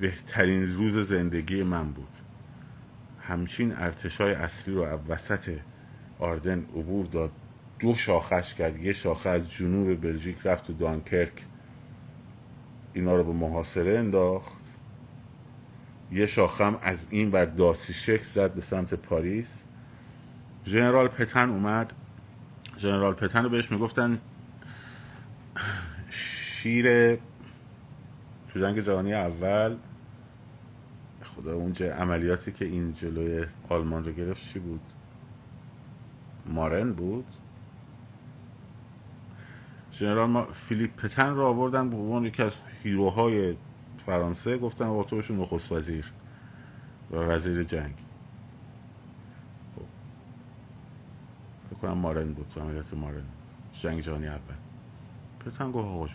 بهترین 0.00 0.66
روز 0.66 0.98
زندگی 0.98 1.62
من 1.62 1.92
بود. 1.92 2.08
همچین 3.20 3.72
ارتشای 3.72 4.34
اصلی 4.34 4.74
رو 4.74 4.82
از 4.82 4.98
وسط 5.08 5.58
آردن 6.18 6.58
عبور 6.58 7.06
داد. 7.06 7.32
دو 7.78 7.94
شاخش 7.94 8.54
کرد. 8.54 8.82
یه 8.82 8.92
شاخه 8.92 9.28
از 9.28 9.50
جنوب 9.52 10.00
بلژیک 10.00 10.36
رفت 10.44 10.70
و 10.70 10.72
دانکرک. 10.72 11.44
اینا 12.94 13.16
رو 13.16 13.24
به 13.24 13.32
محاصره 13.32 13.98
انداخت. 13.98 14.55
یه 16.12 16.26
شاخم 16.26 16.78
از 16.82 17.06
این 17.10 17.30
بر 17.30 17.44
داسی 17.44 18.18
زد 18.18 18.54
به 18.54 18.60
سمت 18.60 18.94
پاریس. 18.94 19.64
ژنرال 20.66 21.08
پتن 21.08 21.50
اومد. 21.50 21.92
ژنرال 22.78 23.14
پتن 23.14 23.42
رو 23.42 23.48
بهش 23.48 23.70
می‌گفتن 23.70 24.20
شیر 26.10 27.16
تو 28.48 28.60
جنگ 28.60 28.80
جهانی 28.80 29.14
اول. 29.14 29.76
خدا 31.22 31.54
اونجا 31.54 31.94
عملیاتی 31.94 32.52
که 32.52 32.64
این 32.64 32.92
جلوی 32.92 33.44
آلمان 33.68 34.04
رو 34.04 34.12
گرفت 34.12 34.52
چی 34.52 34.58
بود؟ 34.58 34.80
مارن 36.46 36.92
بود. 36.92 37.26
ژنرال 39.92 40.30
ما... 40.30 40.44
فیلیپ 40.44 40.96
پتن 40.96 41.34
رو 41.34 41.42
آوردن 41.42 41.90
به 41.90 41.96
عنوان 41.96 42.24
یکی 42.24 42.42
از 42.42 42.56
هیروهای 42.82 43.56
فرانسه 43.98 44.58
گفتن 44.58 44.84
آقا 44.84 45.02
تو 45.02 45.34
نخست 45.34 45.72
وزیر 45.72 46.12
و 47.10 47.16
وزیر 47.16 47.62
جنگ. 47.62 47.94
خب. 49.76 49.82
فکر 51.70 51.80
کنم 51.80 51.98
مارن 51.98 52.32
بود 52.32 52.52
عملیات 52.60 52.94
مارن. 52.94 53.24
جنگ 53.72 54.00
جهانی 54.00 54.26
اول. 54.26 54.54
پتن 55.46 55.72
گفت 55.72 55.86
آقا 55.86 56.08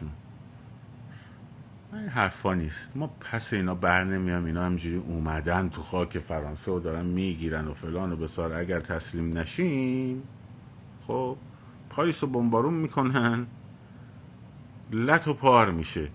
این 1.93 2.09
حرفا 2.09 2.53
نیست. 2.53 2.91
ما 2.95 3.07
پس 3.07 3.53
اینا 3.53 3.75
بر 3.75 4.03
نمیام 4.03 4.45
اینا 4.45 4.65
همجوری 4.65 4.97
اومدن 4.97 5.69
تو 5.69 5.81
خاک 5.81 6.19
فرانسه 6.19 6.71
و 6.71 6.79
دارن 6.79 7.05
می‌گیرن 7.05 7.67
و 7.67 7.73
فلان 7.73 8.11
و 8.11 8.15
بسار. 8.15 8.53
اگر 8.53 8.79
تسلیم 8.79 9.37
نشیم 9.37 10.23
خب 11.07 11.37
پاریس 11.89 12.23
رو 12.23 12.29
بمبارون 12.29 12.73
می‌کنن. 12.73 13.47
لط 14.91 15.27
و 15.27 15.33
پار 15.33 15.71
میشه. 15.71 16.09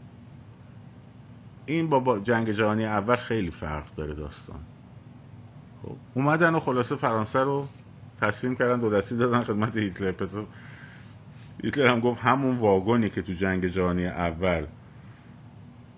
این 1.66 1.88
با 1.88 2.18
جنگ 2.18 2.50
جهانی 2.50 2.84
اول 2.84 3.16
خیلی 3.16 3.50
فرق 3.50 3.94
داره 3.94 4.14
داستان. 4.14 4.60
خب 5.82 5.96
اومدن 6.14 6.54
و 6.54 6.60
خلاصه 6.60 6.96
فرانسه 6.96 7.38
رو 7.38 7.68
تسلیم 8.20 8.56
کردن 8.56 8.80
دو 8.80 8.90
دستی 8.90 9.16
دادن 9.16 9.42
خدمت 9.42 9.76
هیتلر. 9.76 10.12
پتو 10.12 10.46
هیتلر 11.64 11.86
هم 11.86 12.00
گفت 12.00 12.22
همون 12.22 12.56
واگنی 12.56 13.10
که 13.10 13.22
تو 13.22 13.32
جنگ 13.32 13.66
جهانی 13.66 14.06
اول 14.06 14.66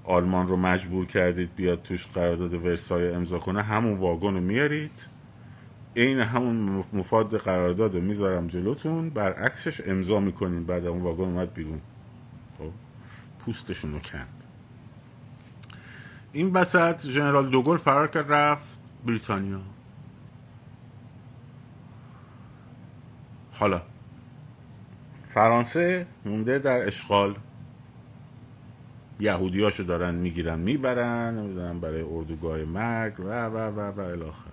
آلمان 0.05 0.49
رو 0.49 0.57
مجبور 0.57 1.07
کردید 1.07 1.55
بیاد 1.57 1.83
توش 1.83 2.07
قرارداد 2.07 2.55
ورسای 2.55 3.15
امضا 3.15 3.39
کنه 3.39 3.63
همون 3.63 3.99
واگن 3.99 4.35
رو 4.35 4.41
میارید. 4.41 5.07
عین 5.97 6.21
همون 6.21 6.85
مفاد 6.93 7.37
قرارداد 7.37 7.95
رو 7.95 8.01
می‌ذارم 8.01 8.47
جلوتون 8.47 9.11
برعکسش 9.11 9.81
امضا 9.87 10.21
می‌کنین 10.21 10.65
بعد 10.65 10.87
اون 10.87 11.03
واگن 11.03 11.25
اومد 11.25 11.55
بیرون. 11.55 11.81
خب 12.59 12.71
پوستشون 13.39 13.93
رو 13.93 13.99
کند. 13.99 14.38
این 16.33 16.53
بسط 16.53 17.07
ژنرال 17.07 17.51
دوگل 17.51 17.77
فرار 17.77 18.07
کرد 18.07 18.33
رفت 18.33 18.79
بریتانیا. 19.07 19.61
حالا 23.53 23.83
فرانسه 25.29 26.07
مونده 26.25 26.59
در 26.59 26.87
اشغال. 26.87 27.37
یهودیاشو 29.21 29.83
دارن 29.83 30.15
می‌گیرن 30.15 30.59
می‌برن 30.59 31.35
نمی‌دونم 31.39 31.81
برای 31.81 32.03
اردوگاه 32.03 32.65
مرگ 32.65 33.21
و 33.21 33.47
و 33.47 33.57
و 33.57 33.81
و 33.81 34.01
الاخر 34.01 34.51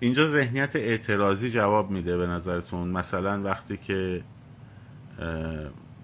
اینجا 0.00 0.26
ذهنیت 0.26 0.76
اعتراضی 0.76 1.50
جواب 1.50 1.90
میده 1.90 2.16
به 2.16 2.26
نظرتون. 2.26 2.88
مثلا 2.88 3.42
وقتی 3.42 3.76
که 3.76 4.24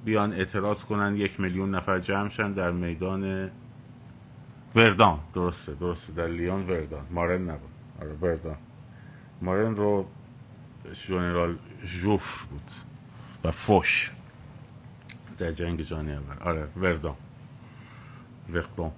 بیان 0.09 0.33
اعتراض 0.33 0.85
کنن 0.85 1.17
یک 1.17 1.41
میلیون 1.41 1.75
نفر 1.75 1.99
جمع 1.99 2.29
شن 2.29 2.53
در 2.53 2.71
میدان 2.71 3.51
وردان. 4.75 5.19
درسته 5.35 5.75
درسته. 5.75 6.13
در 6.13 6.27
لیون 6.27 6.67
وردان. 6.71 7.07
مارن 7.11 7.51
نبود. 7.51 7.71
آره 8.01 8.13
وردان. 8.13 8.57
مارن 9.43 9.77
رو 9.77 10.07
ژنرال 10.93 11.59
جوفر 11.85 12.47
بود 12.47 12.63
و 13.45 13.51
فوش. 13.51 14.11
در 15.39 15.53
جنگ 15.53 15.81
جهانی 15.81 16.13
اول. 16.13 16.37
آره 16.41 16.69
وردان. 16.77 17.17
وردان. 18.53 18.93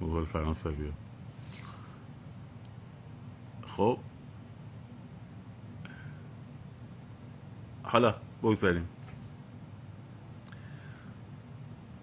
بقول 0.00 0.24
فرانسوی. 0.24 0.92
خب. 3.66 3.98
حالا 7.82 8.14
بگذاریم. 8.42 8.88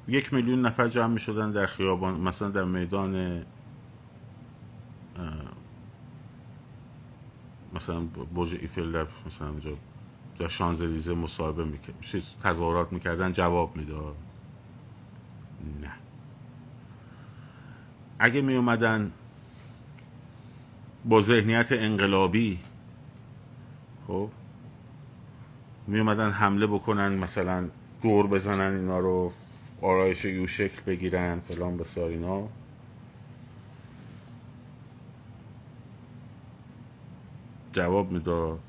یک 0.08 0.34
میلیون 0.34 0.62
نفر 0.62 0.88
جمع 0.88 1.14
می 1.14 1.20
شدن 1.20 1.52
در 1.52 1.66
خیابان 1.66 2.22
مثلا 2.22 2.50
در 2.50 2.64
میدان 2.64 3.44
مثلا 7.74 8.00
برج 8.36 8.54
ایفل 8.54 8.92
در 8.92 9.08
مثلا 9.26 9.50
اونجا 9.50 9.72
در 10.40 10.48
شانزلیزه 10.48 11.14
مصاحبه 11.14 11.66
می‌کرد 11.66 11.96
تظاهرات 12.44 12.94
می‌کردن 12.94 13.32
جواب 13.32 13.78
می‌داد. 13.78 14.16
نه. 15.82 15.92
اگه 18.20 18.42
می 18.42 18.56
اومدن 18.56 19.12
با 21.06 21.22
ذهنیت 21.22 21.72
انقلابی 21.72 22.60
خب 24.08 24.30
می 25.88 26.00
اومدن 26.00 26.30
حمله 26.30 26.68
بکنن 26.68 27.14
مثلا 27.14 27.70
دور 28.02 28.28
بزنن 28.28 28.76
اینا 28.76 29.00
رو. 29.00 29.32
آرایش 29.82 30.26
یو 30.26 30.48
شکل 30.48 30.82
بگیرن 30.82 31.40
فلان 31.40 31.78
بسار 31.78 32.10
اینا. 32.10 32.48
جواب 37.72 38.12
می‌داد. 38.12 38.60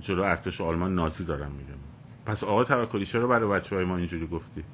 جلو 0.00 0.22
ارتش 0.22 0.60
آلمان 0.60 0.94
نازی 0.94 1.24
دارم 1.24 1.50
میگم. 1.52 1.78
پس 2.26 2.44
آقا 2.44 2.64
توکلی 2.64 3.06
چرا 3.06 3.26
برای 3.26 3.48
بچه 3.48 3.76
های 3.76 3.84
ما 3.84 3.96
اینجوری 3.96 4.26
گفتی؟ 4.26 4.64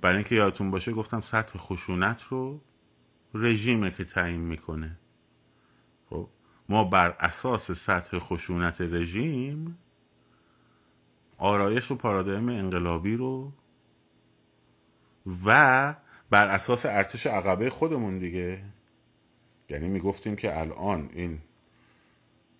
برای 0.00 0.16
اینکه 0.16 0.34
یادتون 0.34 0.70
باشه 0.70 0.92
گفتم 0.92 1.20
سطح 1.20 1.58
خشونت 1.58 2.22
رو 2.22 2.60
رژیمه 3.34 3.90
که 3.90 4.04
تعیین 4.04 4.40
می‌کنه. 4.40 4.98
خب 6.10 6.28
ما 6.68 6.84
بر 6.84 7.16
اساس 7.20 7.72
سطح 7.72 8.18
خشونت 8.18 8.80
رژیم 8.80 9.78
آرایش 11.38 11.90
و 11.90 11.96
پارادایم 11.96 12.48
انقلابی 12.48 13.16
رو 13.16 13.52
و 15.46 15.94
بر 16.30 16.48
اساس 16.48 16.86
ارتش 16.86 17.26
عقبه 17.26 17.70
خودمون 17.70 18.18
دیگه. 18.18 18.62
یعنی 19.68 19.88
می‌گفتیم 19.88 20.36
که 20.36 20.60
الان 20.60 21.10
این 21.12 21.38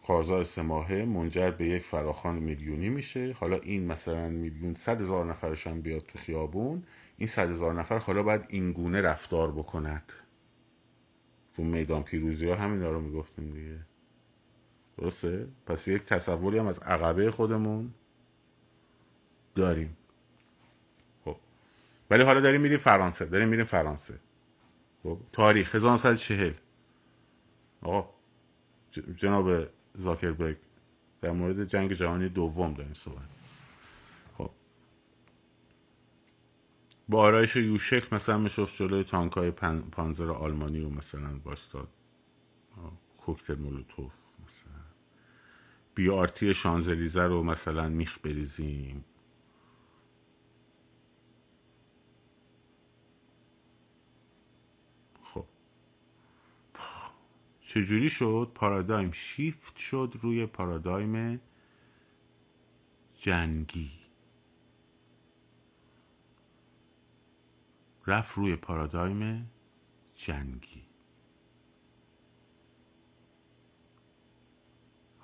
کارزار 0.07 0.45
سه 0.45 0.63
ماهه 0.63 1.05
منجر 1.05 1.51
به 1.51 1.67
یک 1.67 1.83
فراخان 1.83 2.37
میلیونی 2.37 2.89
میشه. 2.89 3.33
حالا 3.41 3.57
این 3.57 3.87
مثلا 3.87 4.29
میلیون 4.29 4.75
صد 4.75 5.01
هزار 5.01 5.25
نفرش 5.25 5.67
هم 5.67 5.81
بیاد 5.81 6.03
تو 6.03 6.19
خیابون 6.19 6.83
این 7.17 7.29
صد 7.29 7.51
هزار 7.51 7.75
نفر 7.75 7.99
حالا 7.99 8.23
باید 8.23 8.45
این 8.49 8.73
گونه 8.73 9.01
رفتار 9.01 9.53
بکند. 9.53 10.13
تو 11.55 11.63
میدان 11.63 12.03
پیروزی 12.03 12.49
ها 12.49 12.55
همین 12.55 12.83
رو 12.83 13.01
می‌گفتیم 13.01 13.51
دیگه. 13.51 13.79
درسته؟ 14.99 15.49
پس 15.67 15.89
یک 15.89 16.05
تصوری 16.05 16.59
هم 16.59 16.67
از 16.67 16.79
عقبه 16.79 17.31
خودمون 17.31 17.95
داریم. 19.55 19.97
ولی 22.11 22.23
حالا 22.23 22.41
داریم 22.41 22.61
میریم 22.61 22.79
فرانسه 22.79 23.25
داریم 23.25 23.49
میریم 23.49 23.65
فرانسه. 23.65 24.19
خب 25.03 25.21
تاریخ 25.33 25.75
1940 25.75 26.53
آقا 27.83 28.11
جناب 29.17 29.69
زاکربرگ 29.95 30.57
در 31.21 31.31
مورد 31.31 31.65
جنگ 31.65 31.93
جهانی 31.93 32.29
دوم 32.29 32.75
داریم 32.75 32.95
صحبت. 32.95 33.29
خب. 34.39 34.51
با 37.09 37.23
آرایش 37.23 37.57
یوشک 37.57 38.13
مثلا 38.13 38.39
میشفت 38.39 38.77
جلوی 38.77 39.05
تانک 39.05 39.33
های 39.33 39.51
پانزر 39.93 40.31
آلمانی 40.31 40.81
رو 40.81 40.91
مثلا 40.91 41.39
باستاد. 41.45 41.89
کوکتل 43.19 43.55
مولوتوف 43.55 44.15
مثلا. 44.45 44.73
بی 45.95 46.11
آرتی 46.11 46.55
شانزلیزه 46.55 47.23
رو 47.23 47.43
مثلا 47.43 47.89
میخ 47.89 48.19
بریزیم. 48.19 49.05
چجوری 57.67 58.11
شد؟ 58.11 58.51
پارادایم 58.55 59.13
شیفت 59.13 59.77
شد 59.77 60.15
روی 60.23 60.47
پارادایم 60.47 61.41
جنگی. 63.15 63.91
رفت 68.07 68.37
روی 68.37 68.57
پارادایم 68.57 69.51
جنگی. 70.15 70.83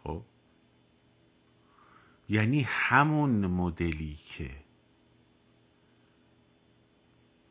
خب؟ 0.05 0.25
یعنی 2.29 2.63
همون 2.69 3.47
مدلی 3.47 4.15
که 4.15 4.51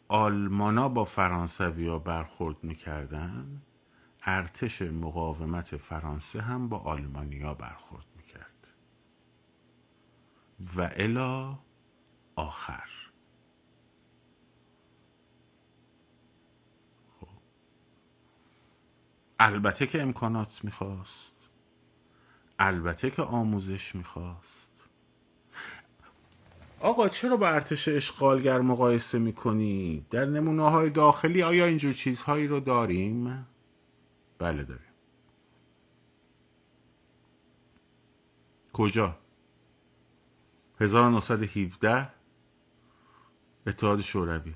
آلمانا 0.07 0.89
با 0.89 1.05
فرانسویا 1.05 1.99
برخورد 1.99 2.63
می‌کردن 2.63 3.61
ارتش 4.23 4.81
مقاومت 4.81 5.77
فرانسه 5.77 6.41
هم 6.41 6.69
با 6.69 6.77
آلمانیا 6.77 7.53
برخورد 7.53 8.05
می‌کرد 8.17 8.67
و 10.77 10.89
الا 10.95 11.59
آخر 12.35 12.89
خب. 17.19 17.27
البته 19.39 19.87
که 19.87 20.01
امکانات 20.01 20.63
می‌خواست 20.63 21.49
البته 22.59 23.11
که 23.11 23.21
آموزش 23.21 23.95
می‌خواست 23.95 24.71
آقا 26.79 27.09
چرا 27.09 27.37
با 27.37 27.47
ارتش 27.47 27.87
اشغالگر 27.87 28.61
مقایسه 28.61 29.19
می‌کنی؟ 29.19 30.05
در 30.09 30.25
نمونه 30.25 30.69
های 30.69 30.89
داخلی 30.89 31.43
آیا 31.43 31.65
اینجور 31.65 31.93
چیزهایی 31.93 32.47
رو 32.47 32.59
داریم؟ 32.59 33.47
بله 34.41 34.63
داریم. 34.63 34.85
کجا؟ 38.73 39.17
1917 40.79 42.09
اتحاد 43.67 44.01
شوروی. 44.01 44.53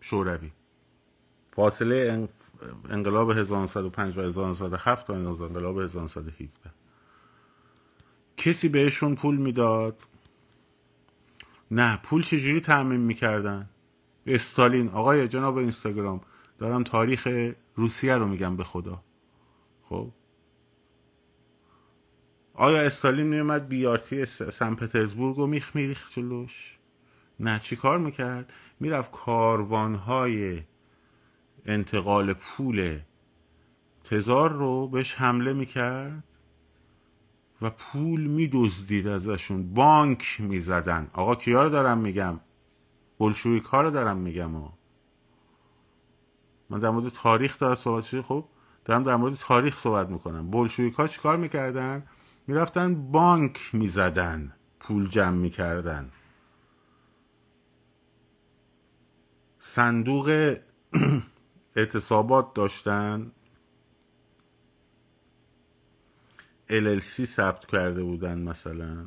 شوروی. 0.00 0.50
فاصله 1.52 2.28
انقلاب 2.90 3.30
1905 3.30 4.18
و 4.18 4.20
1907 4.20 5.06
تا 5.06 5.14
انقلاب 5.14 5.78
1917 5.78 6.70
کسی 8.36 8.68
بهشون 8.68 9.14
پول 9.14 9.36
می‌داد؟ 9.36 10.02
نه. 11.70 11.96
پول 11.96 12.22
چجوری 12.22 12.60
تعمین 12.60 13.00
می‌کردن؟ 13.00 13.68
استالین. 14.26 14.88
آقای 14.88 15.28
جناب 15.28 15.56
اینستاگرام 15.56 16.20
دارم 16.58 16.82
تاریخ 16.82 17.52
روسیه 17.74 18.14
رو 18.14 18.26
میگم 18.26 18.56
به 18.56 18.64
خدا. 18.64 19.02
خب. 19.90 20.10
آیا 22.54 22.82
استالین 22.82 23.26
میومد 23.26 23.68
بیارتی 23.68 24.26
سن 24.26 24.74
پترزبورگ 24.74 25.36
رو 25.36 25.46
میخ 25.46 25.76
میریخ 25.76 26.10
جلوش؟ 26.10 26.78
نه 27.40 27.58
چی 27.58 27.76
کار 27.76 27.98
می‌کرد؟ 27.98 28.52
می‌رفت 28.80 29.10
کاروانهای 29.10 30.62
انتقال 31.66 32.32
پول 32.32 33.00
تزار 34.04 34.52
رو 34.52 34.88
بهش 34.88 35.14
حمله 35.14 35.52
می‌کرد 35.52 36.24
و 37.62 37.70
پول 37.70 38.20
میدزدید 38.20 39.06
ازشون. 39.08 39.74
بانک 39.74 40.36
می‌زدن. 40.40 41.10
آقا 41.12 41.34
کیا 41.34 41.62
رو 41.62 41.70
دارم 41.70 41.98
میگم؟ 41.98 42.40
بلشویک 43.18 43.64
ها 43.64 43.82
رو 43.82 43.90
دارم 43.90 44.16
میگم. 44.16 44.54
ها 44.54 44.78
من 46.70 46.78
در 46.78 46.90
مورد 46.90 47.08
تاریخ 47.08 47.58
دارم 47.58 47.74
صحبت 47.74 48.20
خب 48.20 48.44
دارم 48.90 49.02
در 49.02 49.16
مورد 49.16 49.34
تاریخ 49.34 49.76
صحبت 49.78 50.08
می‌کنم. 50.08 50.50
بلشویک 50.50 50.94
ها 50.94 51.08
چیکار 51.08 51.36
می‌کردن؟ 51.36 52.06
می‌رفتن 52.46 53.10
بانک 53.12 53.60
می‌زدن 53.72 54.54
پول 54.80 55.08
جمع 55.08 55.36
می‌کردن. 55.36 56.10
صندوق 59.58 60.56
اعتصابات 61.76 62.54
داشتن. 62.54 63.32
LLC 66.70 67.24
ثبت 67.24 67.66
کرده 67.66 68.02
بودن 68.04 68.38
مثلا. 68.38 69.06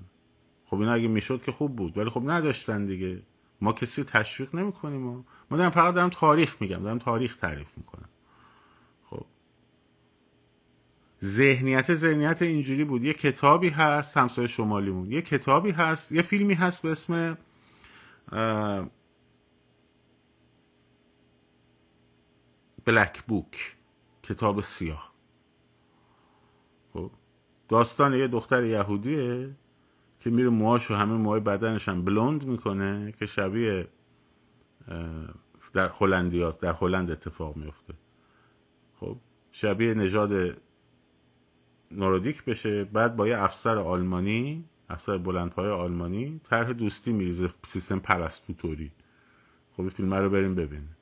خب 0.66 0.80
این 0.80 0.90
اگه 0.90 1.08
می‌شد 1.08 1.42
که 1.42 1.52
خوب 1.52 1.76
بود 1.76 1.98
ولی 1.98 2.10
خب 2.10 2.22
نداشتن 2.26 2.86
دیگه. 2.86 3.24
ما 3.62 3.74
کسی 3.74 4.04
تشویق 4.04 4.56
نمی‌کنیم 4.56 5.02
ما. 5.02 5.26
دارم 5.58 5.70
فقط 5.70 5.94
دارم 5.94 6.10
تاریخ 6.10 6.62
میگم 6.62 6.84
دارم 6.84 6.98
تاریخ 7.00 7.36
تعریف 7.38 7.78
می‌کنم 7.78 8.10
خب 9.04 9.26
ذهنیت 11.24 11.93
ذهنیت 11.93 12.41
اینجوری 12.41 12.84
بود. 12.86 13.03
یه 13.03 13.13
کتابی 13.13 13.69
هست 13.69 14.17
همسایه 14.17 14.47
شمالیمون 14.47 15.11
یه 15.11 15.21
کتابی 15.21 15.71
هست 15.71 16.11
یه 16.11 16.21
فیلمی 16.21 16.53
هست 16.53 16.82
به 16.82 16.91
اسم 16.91 17.38
بلک 22.86 23.24
بوک 23.24 23.76
کتاب 24.24 24.61
سیاه. 24.61 25.13
خب 26.93 27.11
داستان 27.69 28.13
یه 28.13 28.28
دختر 28.28 28.63
یهودیه 28.63 29.55
که 30.19 30.30
میره 30.30 30.49
موهاش 30.49 30.91
و 30.91 30.95
همه 30.95 31.13
موهای 31.13 31.39
بدنش 31.39 31.89
هم 31.89 32.05
بلوند 32.05 32.43
می‌کنه 32.43 33.13
که 33.19 33.26
شبیه 33.26 33.88
در 35.74 35.91
هلندیات 35.99 36.59
در 36.59 36.74
هلند 36.74 37.11
اتفاق 37.11 37.55
میفته 37.57 37.93
خب 38.99 39.17
شبیه 39.51 39.93
نژاد 39.93 40.57
نورودیک 41.98 42.46
بشه 42.46 42.84
بعد 42.84 43.16
با 43.16 43.28
یه 43.28 43.38
افسر 43.44 43.78
آلمانی 43.78 44.66
افسر 44.89 45.18
بلندپای 45.18 45.70
آلمانی 45.70 46.41
طرح 46.44 46.74
دوستی 46.74 47.14
میریزه 47.14 47.50
سیستم 47.66 48.00
پرستوتوری. 48.00 48.91
خب 49.78 49.89
فیلم 49.89 50.14
رو 50.14 50.30
بریم 50.30 50.56
ببینیم. 50.56 50.98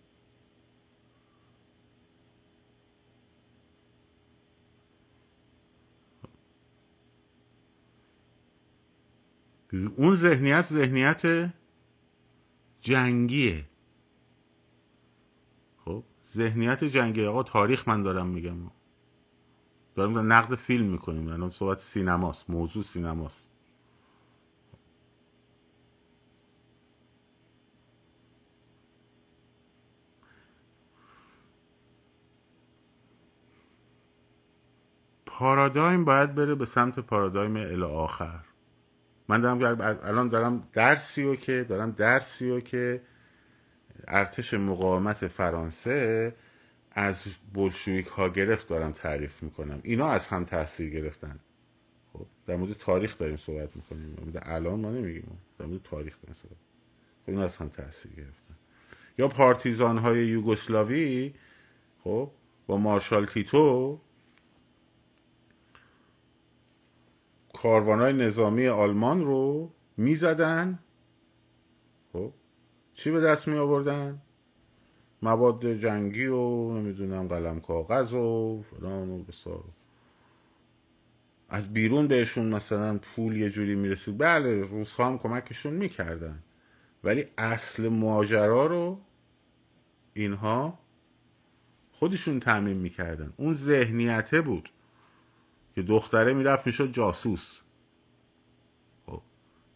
اون 9.97 10.15
ذهنیت 10.15 10.65
ذهنیت 10.65 11.53
جنگیه. 12.81 13.65
خب 15.85 16.03
ذهنیت 16.25 16.83
جنگی 16.83 17.25
آقا 17.25 17.43
تاریخ 17.43 17.87
من 17.87 18.01
دارم 18.01 18.27
میگم. 18.27 18.55
دارم 20.09 20.33
نقد 20.33 20.55
فیلم 20.55 20.85
می‌کنیم. 20.85 21.27
الان 21.27 21.49
صحبت 21.49 21.77
سینماست. 21.77 22.49
موضوع 22.49 22.83
سینماست. 22.83 23.51
پارادایم 35.25 36.05
باید 36.05 36.35
بره 36.35 36.55
به 36.55 36.65
سمت 36.65 36.99
پارادایم 36.99 37.55
الی 37.55 37.83
آخر. 37.83 38.39
من 39.27 39.41
دارم 39.41 39.99
الان 40.03 40.27
دارم 40.27 40.67
درسی 40.73 41.23
و 41.23 41.35
که 41.35 41.63
دارم 41.63 41.91
درسی 41.91 42.49
و 42.51 42.59
که 42.59 43.01
ارتش 44.07 44.53
مقاومت 44.53 45.27
فرانسه 45.27 46.35
از 46.91 47.23
بلشویک 47.53 48.07
ها 48.07 48.29
گرفت 48.29 48.67
دارم 48.67 48.91
تعریف 48.91 49.43
می‌کنم. 49.43 49.79
اینا 49.83 50.07
از 50.07 50.27
هم 50.27 50.45
تاثیر 50.45 50.89
گرفتن. 50.89 51.39
خب 52.13 52.25
در 52.45 52.55
مورد 52.55 52.73
تاریخ 52.73 53.17
داریم 53.17 53.35
صحبت 53.35 53.75
می‌کنیم. 53.75 54.15
در 54.15 54.23
مورد 54.23 54.39
الان 54.41 54.79
ما 54.79 54.91
نمیگیم. 54.91 55.37
در 55.57 55.65
مورد 55.65 55.81
تاریخ 55.83 56.21
داریم 56.21 56.33
صحبت 56.33 56.57
خب 57.25 57.29
اینا 57.29 57.43
از 57.43 57.57
هم 57.57 57.69
تاثیر 57.69 58.11
گرفتن. 58.11 58.55
یا 59.17 59.27
پارتیزان 59.27 59.97
های 59.97 60.25
یوگسلاوی 60.25 61.33
خب 62.03 62.31
با 62.67 62.77
مارشال 62.77 63.25
تیتو 63.25 63.99
کاروانهای 67.53 68.13
نظامی 68.13 68.67
آلمان 68.67 69.25
رو 69.25 69.71
می‌زدن. 69.97 70.79
خب 72.13 72.33
چی 72.93 73.11
به 73.11 73.21
دست 73.21 73.47
می 73.47 73.57
آوردن 73.57 74.21
مواد 75.21 75.73
جنگی 75.73 76.25
و 76.25 76.73
نمی‌دونم 76.73 77.27
قلم 77.27 77.59
کاغذ 77.59 78.13
و 78.13 78.61
فلان 78.61 79.09
و 79.09 79.23
بسار. 79.23 79.63
از 81.49 81.73
بیرون 81.73 82.07
بهشون 82.07 82.45
مثلا 82.45 82.97
پول 82.97 83.37
یه 83.37 83.49
جوری 83.49 83.75
می‌رسید. 83.75 84.17
بله 84.17 84.61
روس 84.61 84.99
هم 84.99 85.17
کمکشون 85.17 85.73
می‌کردن. 85.73 86.43
ولی 87.03 87.25
اصل 87.37 87.87
ماجرا 87.87 88.65
رو 88.65 89.01
اینها 90.13 90.79
خودشون 91.91 92.39
تعمین 92.39 92.77
می‌کردن. 92.77 93.33
اون 93.37 93.53
ذهنیته 93.53 94.41
بود 94.41 94.69
که 95.75 95.81
دختره 95.81 96.33
می‌رفت 96.33 96.67
می‌شد 96.67 96.91
جاسوس. 96.91 97.61
خب 99.05 99.21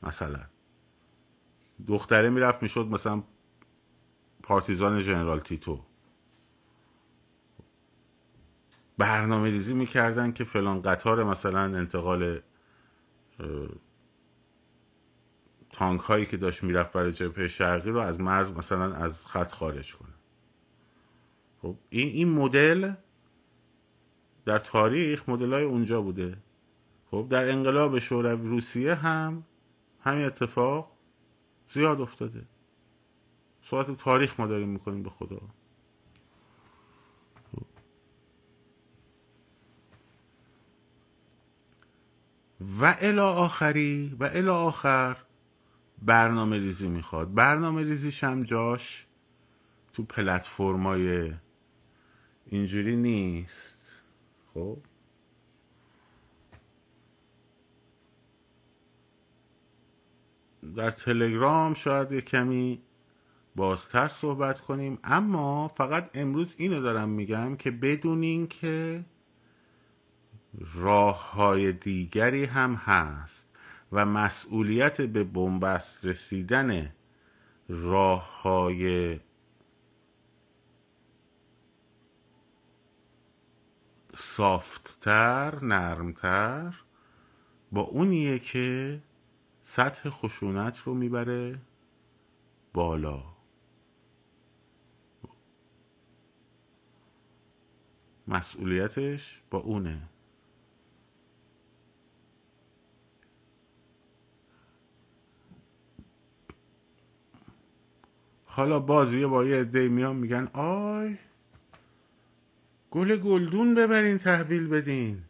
مثلا. 0.03 0.41
دختره 1.87 2.29
می‌رفت 2.29 2.61
می‌شد 2.61 2.87
مثلا 2.87 3.23
پارتیزان 4.45 4.99
جنرال 4.99 5.39
تیتو. 5.39 5.83
برنامه 8.97 9.49
ریزی 9.49 9.73
می‌کردن 9.73 10.31
که 10.31 10.43
فلان 10.43 10.81
قطار 10.81 11.23
مثلا 11.23 11.59
انتقال 11.59 12.39
تانک 15.71 16.01
هایی 16.01 16.25
که 16.25 16.37
داشت 16.37 16.63
می‌رفت 16.63 16.91
برای 16.93 17.11
جبهه 17.11 17.47
شرقی 17.47 17.89
رو 17.89 17.99
از 17.99 18.19
مرز 18.19 18.51
مثلا 18.51 18.95
از 18.95 19.25
خط 19.25 19.51
خارج 19.51 19.95
کنه. 19.95 20.13
خب 21.61 21.75
این 21.89 22.07
این 22.07 22.29
مدل 22.29 22.93
در 24.45 24.59
تاریخ 24.59 25.29
مدل 25.29 25.53
های 25.53 25.63
اونجا 25.63 26.01
بوده. 26.01 26.37
خب 27.11 27.27
در 27.29 27.49
انقلاب 27.49 27.99
شوروی 27.99 28.49
روسیه 28.49 28.95
هم 28.95 29.43
همین 30.03 30.25
اتفاق 30.25 30.91
زیاد 31.69 32.01
افتاده. 32.01 32.45
صحبت 33.66 33.97
تاریخ 33.97 34.39
ما 34.39 34.47
داریم 34.47 34.70
می‌کنیم 34.70 35.03
به 35.03 35.09
خدا. 35.09 35.41
و 42.82 42.95
الا 42.99 43.34
آخری 43.34 44.16
و 44.20 44.24
الا 44.34 44.57
آخر 44.57 45.18
برنامه 46.01 46.57
ریزی 46.57 46.89
می‌خواد. 46.89 47.34
برنامه 47.34 47.84
ریزیش 47.84 48.24
هم 48.24 48.39
جاش 48.39 49.07
تو 49.93 50.03
پلتفرمای 50.03 51.34
اینجوری 52.45 52.95
نیست. 52.95 54.03
خب؟ 54.53 54.78
در 60.76 60.91
تلگرام 60.91 61.74
شاید 61.74 62.11
یه 62.11 62.22
کمی 62.22 62.84
بازتر 63.56 64.08
صحبت 64.08 64.60
کنیم. 64.60 64.99
اما 65.03 65.68
فقط 65.68 66.10
امروز 66.14 66.56
اینو 66.58 66.82
دارم 66.82 67.10
میگم 67.10 67.56
که 67.56 67.72
بدونین 67.72 68.47
که 68.47 69.06
راه 70.76 71.32
های 71.32 71.72
دیگری 71.72 72.45
هم 72.45 72.74
هست 72.74 73.49
و 73.91 74.06
مسئولیت 74.06 75.01
به 75.01 75.24
بنبست 75.24 76.06
رسیدن 76.06 76.93
راه 77.70 78.41
های 78.41 79.20
سافتتر 84.18 85.60
نرمتر 85.64 86.74
با 87.72 87.82
اونیه 87.82 88.39
که 88.39 89.01
سطح 89.62 90.10
خشونت 90.10 90.80
رو 90.80 90.93
می‌بره 90.93 91.60
بالا. 92.74 93.34
مسئولیتش 98.28 99.41
با 99.49 99.57
اونه. 99.59 100.01
حالا 108.45 108.80
بازی 108.80 109.26
با 109.26 109.45
یه 109.45 109.55
عده 109.55 109.88
میان 109.88 110.15
میگن 110.15 110.47
آی 110.53 111.17
گل 112.91 113.15
گلدون 113.15 113.76
ببرین 113.76 114.17
تحویل 114.17 114.67
بدین. 114.67 115.23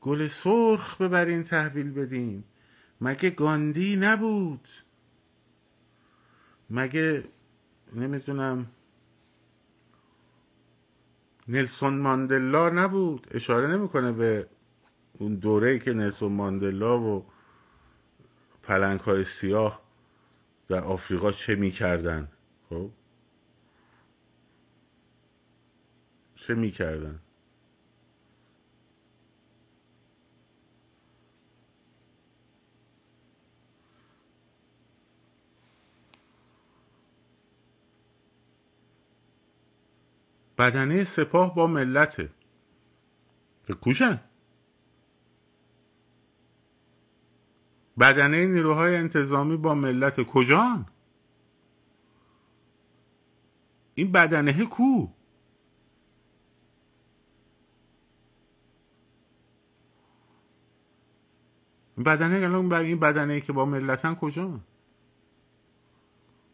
گل 0.00 0.26
سرخ 0.26 1.00
ببرین 1.00 1.44
تحویل 1.44 1.90
بدین. 1.90 2.44
مگه 3.00 3.30
گاندی 3.30 3.96
نبود؟ 3.96 4.68
مگه 6.70 7.24
نمی‌تونم 7.94 8.66
نلسون 11.48 11.98
ماندلا 11.98 12.68
نبود. 12.68 13.26
اشاره 13.30 13.66
نمی‌کنه 13.66 14.12
به 14.12 14.48
اون 15.18 15.34
دوره 15.34 15.78
که 15.78 15.92
نلسون 15.92 16.32
ماندلا 16.32 17.00
و 17.00 17.26
پلنگ 18.62 19.00
های 19.00 19.24
سیاه 19.24 19.82
در 20.68 20.84
آفریقا 20.84 21.32
چه 21.32 21.54
می‌کردن؟ 21.54 22.28
خب؟ 22.68 22.90
چه 26.34 26.54
می‌کردن؟ 26.54 27.20
بدنه 40.58 41.04
سپاه 41.04 41.54
با 41.54 41.66
ملته. 41.66 42.30
کوشن. 43.80 44.20
بدنه 47.98 48.46
نیروهای 48.46 48.96
انتظامی 48.96 49.56
با 49.56 49.74
ملت 49.74 50.22
کجان؟ 50.22 50.86
این 53.94 54.12
بدنه 54.12 54.64
کو؟ 54.64 55.08
بدنه 62.04 62.36
الان 62.36 62.72
این 62.72 63.00
بدنه 63.00 63.40
که 63.40 63.52
با 63.52 63.64
ملتن 63.64 64.14
کجا 64.14 64.60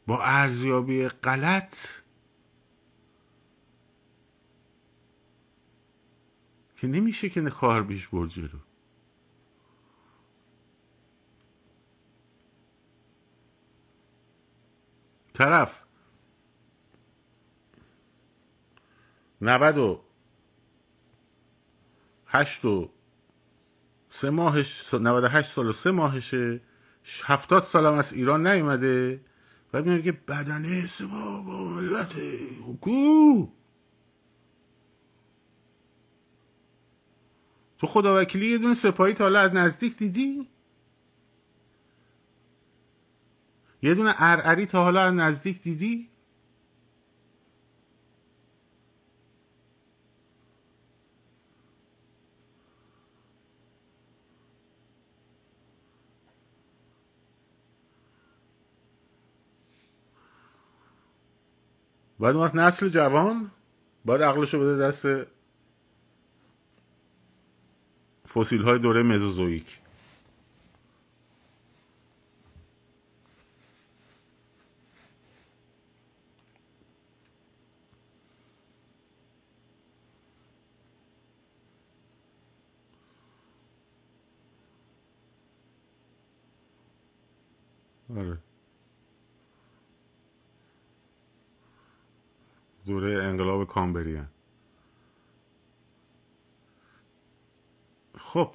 با 0.07 0.23
ارزیابی 0.23 1.09
غلط؟ 1.09 2.04
که 6.85 6.91
نمیشه 6.91 7.28
که 7.28 7.41
کار 7.41 7.82
بیش 7.82 8.09
برجه 8.09 8.47
رو. 8.47 8.59
طرف. 15.32 15.85
نود 19.41 19.78
و 19.78 20.01
هشت 22.26 22.64
و 22.64 22.91
سه 24.09 24.30
ماهش 24.30 24.95
98 24.95 25.51
سال 25.51 25.66
و 25.66 25.72
سه 25.72 25.91
ماهشه 25.91 26.61
هفتاد 27.24 27.64
سالم 27.64 27.95
از 27.95 28.12
ایران 28.12 28.47
نیومده. 28.47 29.24
بعد 29.72 29.87
میگه 29.87 30.12
بدنه 30.12 30.87
سبا 30.87 31.41
با 31.41 31.64
ملت. 31.64 32.14
کو 32.80 33.47
تو 37.79 37.87
خدا 37.87 38.20
وکیلی 38.20 38.47
یه 38.47 38.59
دونه 38.59 38.75
سپاهی 38.75 39.12
تا 39.12 39.25
حالا 39.25 39.41
از 39.41 39.55
نزدیک 39.55 39.97
دیدی؟ 39.97 40.49
یه 43.83 43.95
دونه 43.95 44.14
ارعری 44.18 44.66
تا 44.66 44.83
حالا 44.83 45.01
از 45.01 45.14
نزدیک 45.14 45.62
دیدی؟ 45.62 46.09
بعد 62.20 62.37
وقت 62.37 62.55
نسل 62.55 62.89
جوان 62.89 63.51
باید 64.05 64.22
عقلشو 64.22 64.61
بده 64.61 64.79
دست 64.79 65.34
فسیل 68.35 68.62
های 68.62 68.78
دوره 68.78 69.03
مزوزویک 69.03 69.80
آره. 88.16 88.39
دوره 92.87 93.24
انقلاب 93.24 93.66
کامبریان 93.66 94.28
خب. 98.35 98.51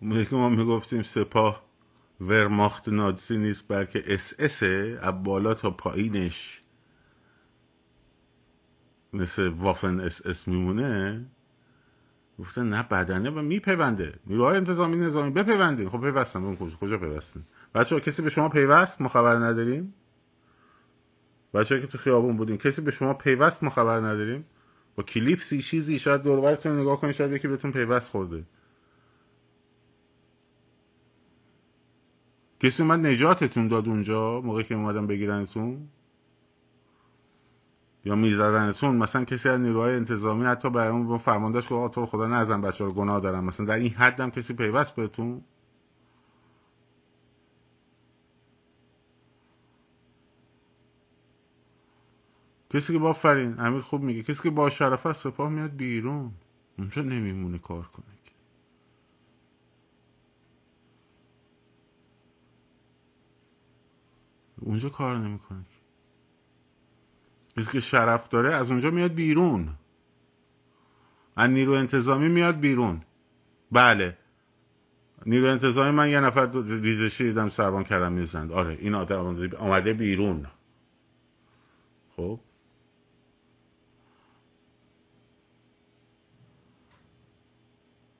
موقعی 0.00 0.24
که 0.24 0.36
ما 0.36 0.48
می‌گفتیم 0.48 1.02
سپاه 1.02 1.62
ورماخت 2.20 2.88
نازی 2.88 3.38
نیست 3.38 3.68
بلکه 3.68 4.02
اس 4.06 4.34
اسه 4.38 4.98
از 5.02 5.22
بالا 5.22 5.54
تا 5.54 5.70
پایینش 5.70 6.62
مثل 9.12 9.48
وافن 9.48 10.00
اس 10.00 10.26
اس 10.26 10.48
میمونه. 10.48 11.26
گفتن 12.38 12.68
نه 12.68 12.82
بدنه 12.82 13.42
میپیونده. 13.42 14.14
نیروهای 14.26 14.56
انتظامی 14.56 14.96
نظامی 14.96 15.30
بپیوندین. 15.30 15.88
خب 15.88 16.00
پیوستن 16.00 16.44
اون 16.44 16.56
کجا 16.56 16.98
پیوستن 16.98 17.46
بچه 17.74 18.00
کسی 18.00 18.22
به 18.22 18.30
شما 18.30 18.48
پیوست؟ 18.48 19.00
ما 19.00 19.08
خبر 19.08 19.34
نداریم؟ 19.34 19.94
بچه 21.54 21.80
که 21.80 21.86
تو 21.86 21.98
خیابون 21.98 22.36
بودین 22.36 22.56
کسی 22.56 22.82
به 22.82 22.90
شما 22.90 23.14
پیوست 23.14 23.62
ما 23.62 23.70
خبر 23.70 24.00
نداریم؟ 24.00 24.44
با 24.96 25.02
کلیپسی 25.02 25.62
چیزی 25.62 25.98
شاید 25.98 26.22
دوربرتون 26.22 26.80
نگاه 26.80 27.00
کنید 27.00 27.14
شاید 27.14 27.32
یکی 27.32 27.48
بهتون 27.48 27.72
پیوست 27.72 28.10
خورده. 28.10 28.44
کسی 32.60 32.82
اومد 32.82 33.06
نجاتتون 33.06 33.68
داد 33.68 33.88
اونجا 33.88 34.40
موقعی 34.40 34.64
که 34.64 34.74
اومدن 34.74 35.06
بگیرنتون؟ 35.06 35.88
یا 38.04 38.14
میزدنتون؟ 38.14 38.96
مثلا 38.96 39.24
کسی 39.24 39.48
از 39.48 39.60
نیروهای 39.60 39.94
انتظامی 39.94 40.44
حتی 40.44 40.70
برای 40.70 40.88
اون 40.88 41.18
فرماندهش 41.18 41.68
که 41.68 41.88
تو 41.92 42.06
خدا 42.06 42.26
نزن 42.26 42.60
بچه 42.60 42.84
رو 42.84 42.92
گناه 42.92 43.20
دارم 43.20 43.44
مثلا 43.44 43.66
در 43.66 43.74
این 43.74 43.90
حد 43.90 44.20
هم 44.20 44.30
کسی 44.30 44.54
پیوست 44.54 44.96
بهتون؟ 44.96 45.44
کسی 52.70 52.92
که 52.92 52.98
با 52.98 53.12
فرین 53.12 53.60
امیر 53.60 53.80
خوب 53.80 54.02
میگه 54.02 54.22
کسی 54.22 54.42
که 54.42 54.50
با 54.50 54.70
شرف 54.70 55.12
سپاه 55.12 55.48
میاد 55.50 55.76
بیرون. 55.76 56.32
اونجا 56.78 57.02
نمیمونه 57.02 57.58
کار 57.58 57.82
کنه 57.82 58.04
اونجا 64.60 64.88
کار 64.88 65.18
نمی‌کنه 65.18 65.64
کسی 67.56 67.72
که 67.72 67.80
شرف 67.80 68.28
داره 68.28 68.54
از 68.54 68.70
اونجا 68.70 68.90
میاد 68.90 69.14
بیرون. 69.14 69.68
از 71.36 71.50
نیرو 71.50 71.72
انتظامی 71.72 72.28
میاد 72.28 72.60
بیرون. 72.60 73.02
بله. 73.72 74.18
نیرو 75.26 75.46
انتظامی 75.46 75.90
من 75.90 76.10
یه 76.10 76.20
نفر 76.20 76.50
ریزشی 76.62 77.24
دیدم 77.24 77.48
سربان 77.48 77.84
کردم 77.84 78.12
می‌زند. 78.12 78.52
آره 78.52 78.78
این 78.80 78.94
آدم 78.94 79.50
آمده 79.58 79.92
بیرون. 79.92 80.46
خب؟ 82.16 82.40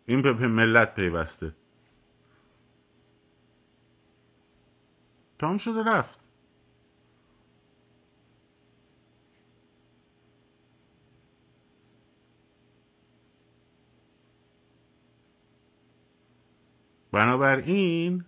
این 0.08 0.22
به 0.22 0.32
ملت 0.32 0.94
پیوسته. 0.94 1.54
تمام 5.38 5.58
شده 5.58 5.82
رفت. 5.82 6.18
بنابراین 17.12 18.24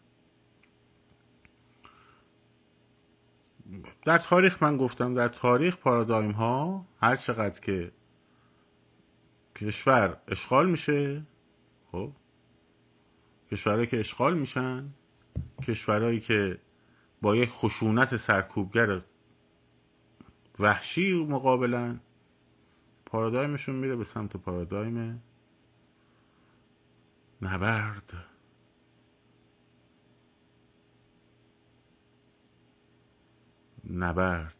در 4.05 4.19
تاریخ 4.19 4.63
من 4.63 4.77
گفتم 4.77 5.15
در 5.15 5.29
تاریخ 5.29 5.77
پارادایم 5.77 6.31
ها 6.31 6.87
هر 7.03 7.17
چقدر 7.17 7.61
که 7.61 7.93
کشور 9.57 10.17
اشغال 10.29 10.71
میشه 10.71 11.23
خب؟ 11.93 12.13
کشورهایی 13.53 13.87
که 13.87 14.01
اشغال 14.01 14.39
میشن 14.39 14.91
کشورهایی 15.63 16.21
که 16.21 16.61
با 17.23 17.37
یک 17.37 17.49
خشونت 17.49 18.17
سرکوبگر 18.17 19.01
وحشی 20.59 21.25
مقابلن 21.25 22.01
پارادایمشون 23.07 23.75
میره 23.75 23.97
به 23.97 24.05
سمت 24.05 24.37
پارادایم 24.37 25.23
نبرد. 27.43 28.13
نبرد. 33.91 34.60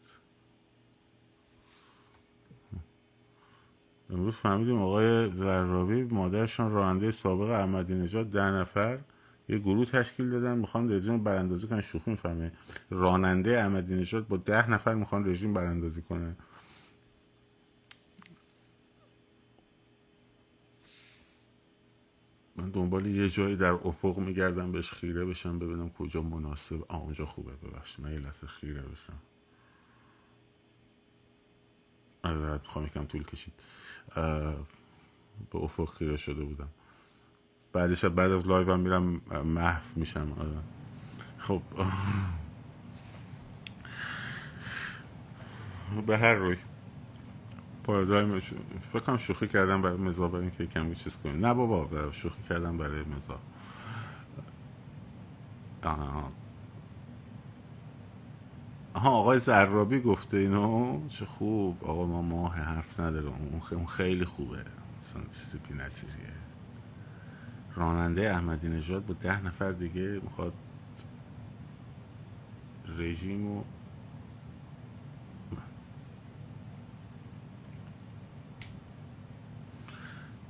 امروز 4.11 4.35
فهمیدیم 4.35 4.81
آقای 4.81 5.35
زرابی 5.35 6.03
مادرشان 6.03 6.71
راننده 6.71 7.11
سابق 7.11 7.49
احمدی 7.49 7.95
نژاد 7.95 8.29
ده 8.29 8.51
نفر. 8.51 8.99
یه 9.49 9.57
گروه 9.57 9.85
تشکیل 9.85 10.29
دادن 10.29 10.57
می‌خوان 10.57 10.91
رژیم 10.91 11.23
براندازی 11.23 11.67
کنن. 11.67 11.81
شوخی 11.81 12.11
می‌فهمه. 12.11 12.51
راننده 12.89 13.59
احمدی 13.59 13.95
نژاد 13.95 14.27
با 14.27 14.37
ده 14.37 14.71
نفر 14.71 14.93
می‌خوان 14.93 15.25
رژیم 15.25 15.53
براندازی 15.53 16.01
کنن. 16.01 16.35
من 22.55 22.69
دنبال 22.69 23.05
یه 23.05 23.29
جایی 23.29 23.55
در 23.55 23.71
افق 23.71 24.19
میگردم 24.19 24.71
بهش 24.71 24.91
خیره 24.91 25.25
بشم 25.25 25.59
ببینم 25.59 25.89
کجا 25.89 26.21
مناسب. 26.21 26.85
آنجا 26.87 27.25
خوبه 27.25 27.51
ببخش 27.51 27.99
من 27.99 28.13
یه 28.13 28.21
خیره 28.47 28.81
بشم. 28.81 29.19
معذرت 32.23 32.61
می‌خوام 32.61 32.85
یکم 32.85 33.05
طول 33.05 33.23
کشید. 33.23 33.53
به 35.51 35.57
افق 35.63 35.93
خیره 35.93 36.17
شده 36.17 36.43
بودم. 36.45 36.69
بعدش 37.73 38.05
بعد 38.05 38.31
از 38.31 38.47
لایو 38.47 38.73
هم 38.73 38.79
میرم 38.79 39.03
محو 39.45 39.83
میشم 39.95 40.33
آره. 40.39 40.63
خب. 41.37 41.61
به 46.07 46.17
هر 46.17 46.35
روی. 46.35 46.57
پارادایم 47.83 48.39
فکر 48.93 49.17
شوخی 49.17 49.47
کردم 49.47 49.81
برای 49.81 49.97
مزا 49.97 50.27
برای 50.27 50.41
اینکه 50.41 50.67
کمی 50.67 50.95
چیز 50.95 51.17
کنیم. 51.17 51.45
نه 51.45 51.53
بابا 51.53 52.11
شوخی 52.11 52.43
کردم 52.43 52.77
برای 52.77 53.03
مزا 53.03 53.39
آها. 55.83 56.31
آها 58.93 59.09
آقای 59.11 59.39
زرابی 59.39 59.99
گفته 59.99 60.37
اینو؟ 60.37 60.99
چه 61.09 61.25
خوب. 61.25 61.83
آقا 61.83 62.05
ما 62.05 62.21
ماه 62.21 62.55
حرف 62.55 62.99
نداره 62.99 63.31
اون 63.71 63.85
خیلی 63.85 64.25
خوبه. 64.25 64.65
مثلا 64.99 65.21
چیزی 65.23 65.57
بی 65.57 65.73
راننده 67.75 68.33
احمدی 68.33 68.69
نژاد 68.69 69.05
با 69.05 69.13
ده 69.13 69.45
نفر 69.45 69.71
دیگه 69.71 70.19
می‌خواد 70.23 70.53
رژیم 72.97 73.47
و 73.47 73.63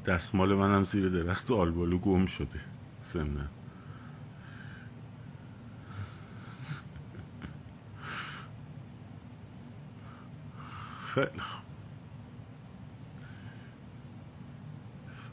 دستمال 0.06 0.56
منم 0.56 0.84
زیر 0.84 1.10
درخت 1.10 1.52
و 1.52 1.56
آلبالو 1.56 1.98
گم 1.98 2.26
شده. 2.26 2.60
سمنه. 3.02 3.50
خیلی. 11.14 11.42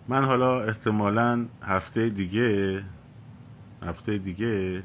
من 0.08 0.24
حالا 0.24 0.62
احتمالا 0.62 1.48
هفته 1.62 2.08
دیگه 2.08 2.84
هفته 3.82 4.18
دیگه 4.18 4.82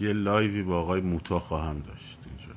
یه 0.00 0.12
لایوی 0.12 0.62
با 0.62 0.80
آقای 0.80 1.00
موتا 1.00 1.38
خواهم 1.38 1.80
داشت 1.80 2.18
اینجا. 2.26 2.54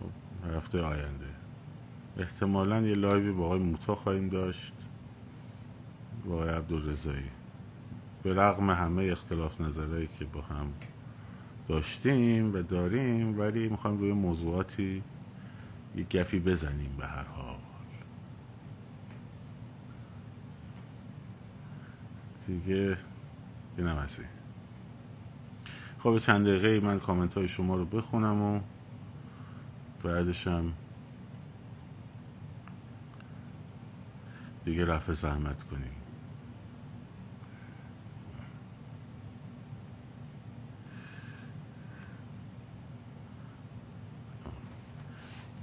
خب، 0.00 0.56
هفته 0.56 0.80
آینده. 0.80 1.26
احتمالا 2.16 2.80
یه 2.80 2.94
لایوی 2.94 3.32
با 3.32 3.44
آقای 3.44 3.58
موتا 3.58 3.94
خواهیم 3.94 4.28
داشت 4.28 4.72
با 6.26 6.34
آقای 6.34 6.48
عبدالرزایی 6.48 7.30
به 8.22 8.34
رغم 8.34 8.70
همه 8.70 9.04
اختلاف 9.04 9.60
نظرهایی 9.60 10.08
که 10.18 10.24
با 10.24 10.40
هم 10.40 10.72
داشتیم 11.68 12.54
و 12.54 12.62
داریم 12.62 13.38
ولی 13.38 13.68
می‌خوایم 13.68 13.98
روی 13.98 14.12
موضوعاتی 14.12 15.02
یه 15.96 16.04
گپی 16.04 16.38
بزنیم 16.38 16.96
به 16.98 17.06
هر 17.06 17.22
حال. 17.22 17.58
دیگه 22.46 22.96
اینم 23.78 23.96
از 23.96 24.18
این 24.18 24.28
خب 25.98 26.18
چند 26.18 26.46
دقیقه 26.46 26.86
من 26.86 26.98
کامنت 26.98 27.34
های 27.34 27.48
شما 27.48 27.76
رو 27.76 27.84
بخونم 27.84 28.42
و 28.42 28.60
بعدشم 30.04 30.72
دیگه 34.64 34.84
رفع 34.84 35.12
زحمت 35.12 35.62
کنیم. 35.62 35.97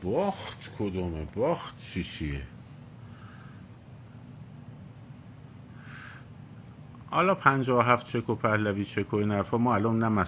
باخت 0.05 0.71
کدومه؟ 0.79 1.27
باخت 1.35 1.79
چی 1.79 2.03
چیه؟ 2.03 2.41
حالا 7.09 7.35
پنجا 7.35 7.77
و 7.77 7.81
هفت 7.81 8.05
چک 8.05 8.29
و 8.29 8.35
پهلوی 8.35 8.85
چک 8.85 9.13
و 9.13 9.15
این 9.15 9.31
حرفا 9.31 9.57
ما 9.57 9.75
الان 9.75 9.99
نه 9.99 10.23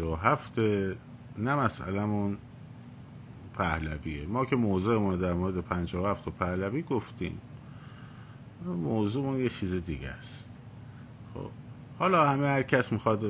و 0.00 0.14
هفته 0.14 0.96
نه 1.38 1.54
مسئلهمون 1.54 2.38
پهلویه. 3.54 4.26
ما 4.26 4.44
که 4.44 4.56
موضوعمون 4.56 5.16
در 5.16 5.32
مورد 5.32 5.60
پنجا 5.60 6.02
و 6.02 6.06
هفت 6.06 6.28
و 6.28 6.30
پهلوی 6.30 6.82
گفتیم. 6.82 7.40
موضوعمون 8.64 9.40
یه 9.40 9.48
چیز 9.48 9.74
دیگه 9.74 10.08
است. 10.08 10.50
خب 11.34 11.50
حالا 11.98 12.28
همه 12.28 12.46
هر 12.46 12.62
کس 12.62 12.92
می‌خواد 12.92 13.24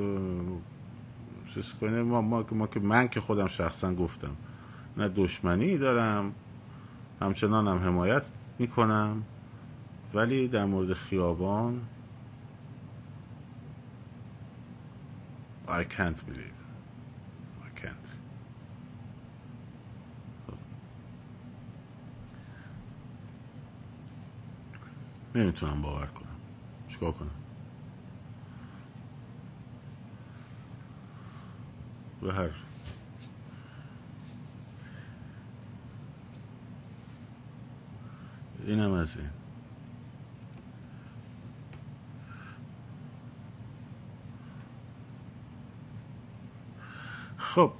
چیز 1.53 1.73
کنه 1.73 2.03
ما, 2.03 2.21
ما, 2.21 2.45
ما 2.51 2.67
که 2.67 2.79
من 2.79 3.07
که 3.07 3.21
خودم 3.21 3.47
شخصا 3.47 3.93
گفتم. 3.93 4.35
نه 4.99 5.09
دشمنی 5.09 5.77
دارم 5.77 6.33
همچنان 7.21 7.67
هم 7.67 7.77
حمایت 7.77 8.29
می‌کنم. 8.59 9.23
ولی 10.13 10.47
در 10.47 10.65
مورد 10.65 10.93
خیابان 10.93 11.81
I 15.67 15.83
can't 15.83 16.19
believe. 16.27 16.59
I 17.67 17.81
can't. 17.81 18.09
نمی‌تونم 25.35 25.81
باور 25.81 26.05
کنم. 26.05 26.35
چیکار 26.87 27.11
کنم؟ 27.11 27.29
به 32.21 32.33
هر 32.33 32.49
اینم 38.69 38.91
از 38.91 39.17
این. 39.17 39.29
خب. 47.37 47.71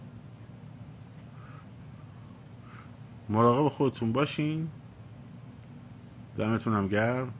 مراقب 3.29 3.69
خودتون 3.69 4.11
باشین. 4.11 4.69
دمتونم 6.37 6.87
گرم. 6.87 7.33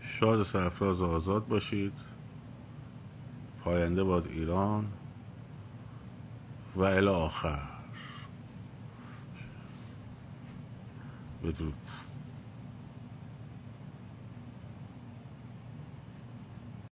شاد 0.00 0.40
و 0.40 0.44
سرفراز 0.44 1.02
آزاد 1.02 1.48
باشید. 1.48 2.00
پاینده 3.64 4.04
باد 4.04 4.26
ایران. 4.26 4.92
و 6.76 6.80
الی 6.82 7.08
آخر. 7.08 7.71
adulto. 11.48 12.11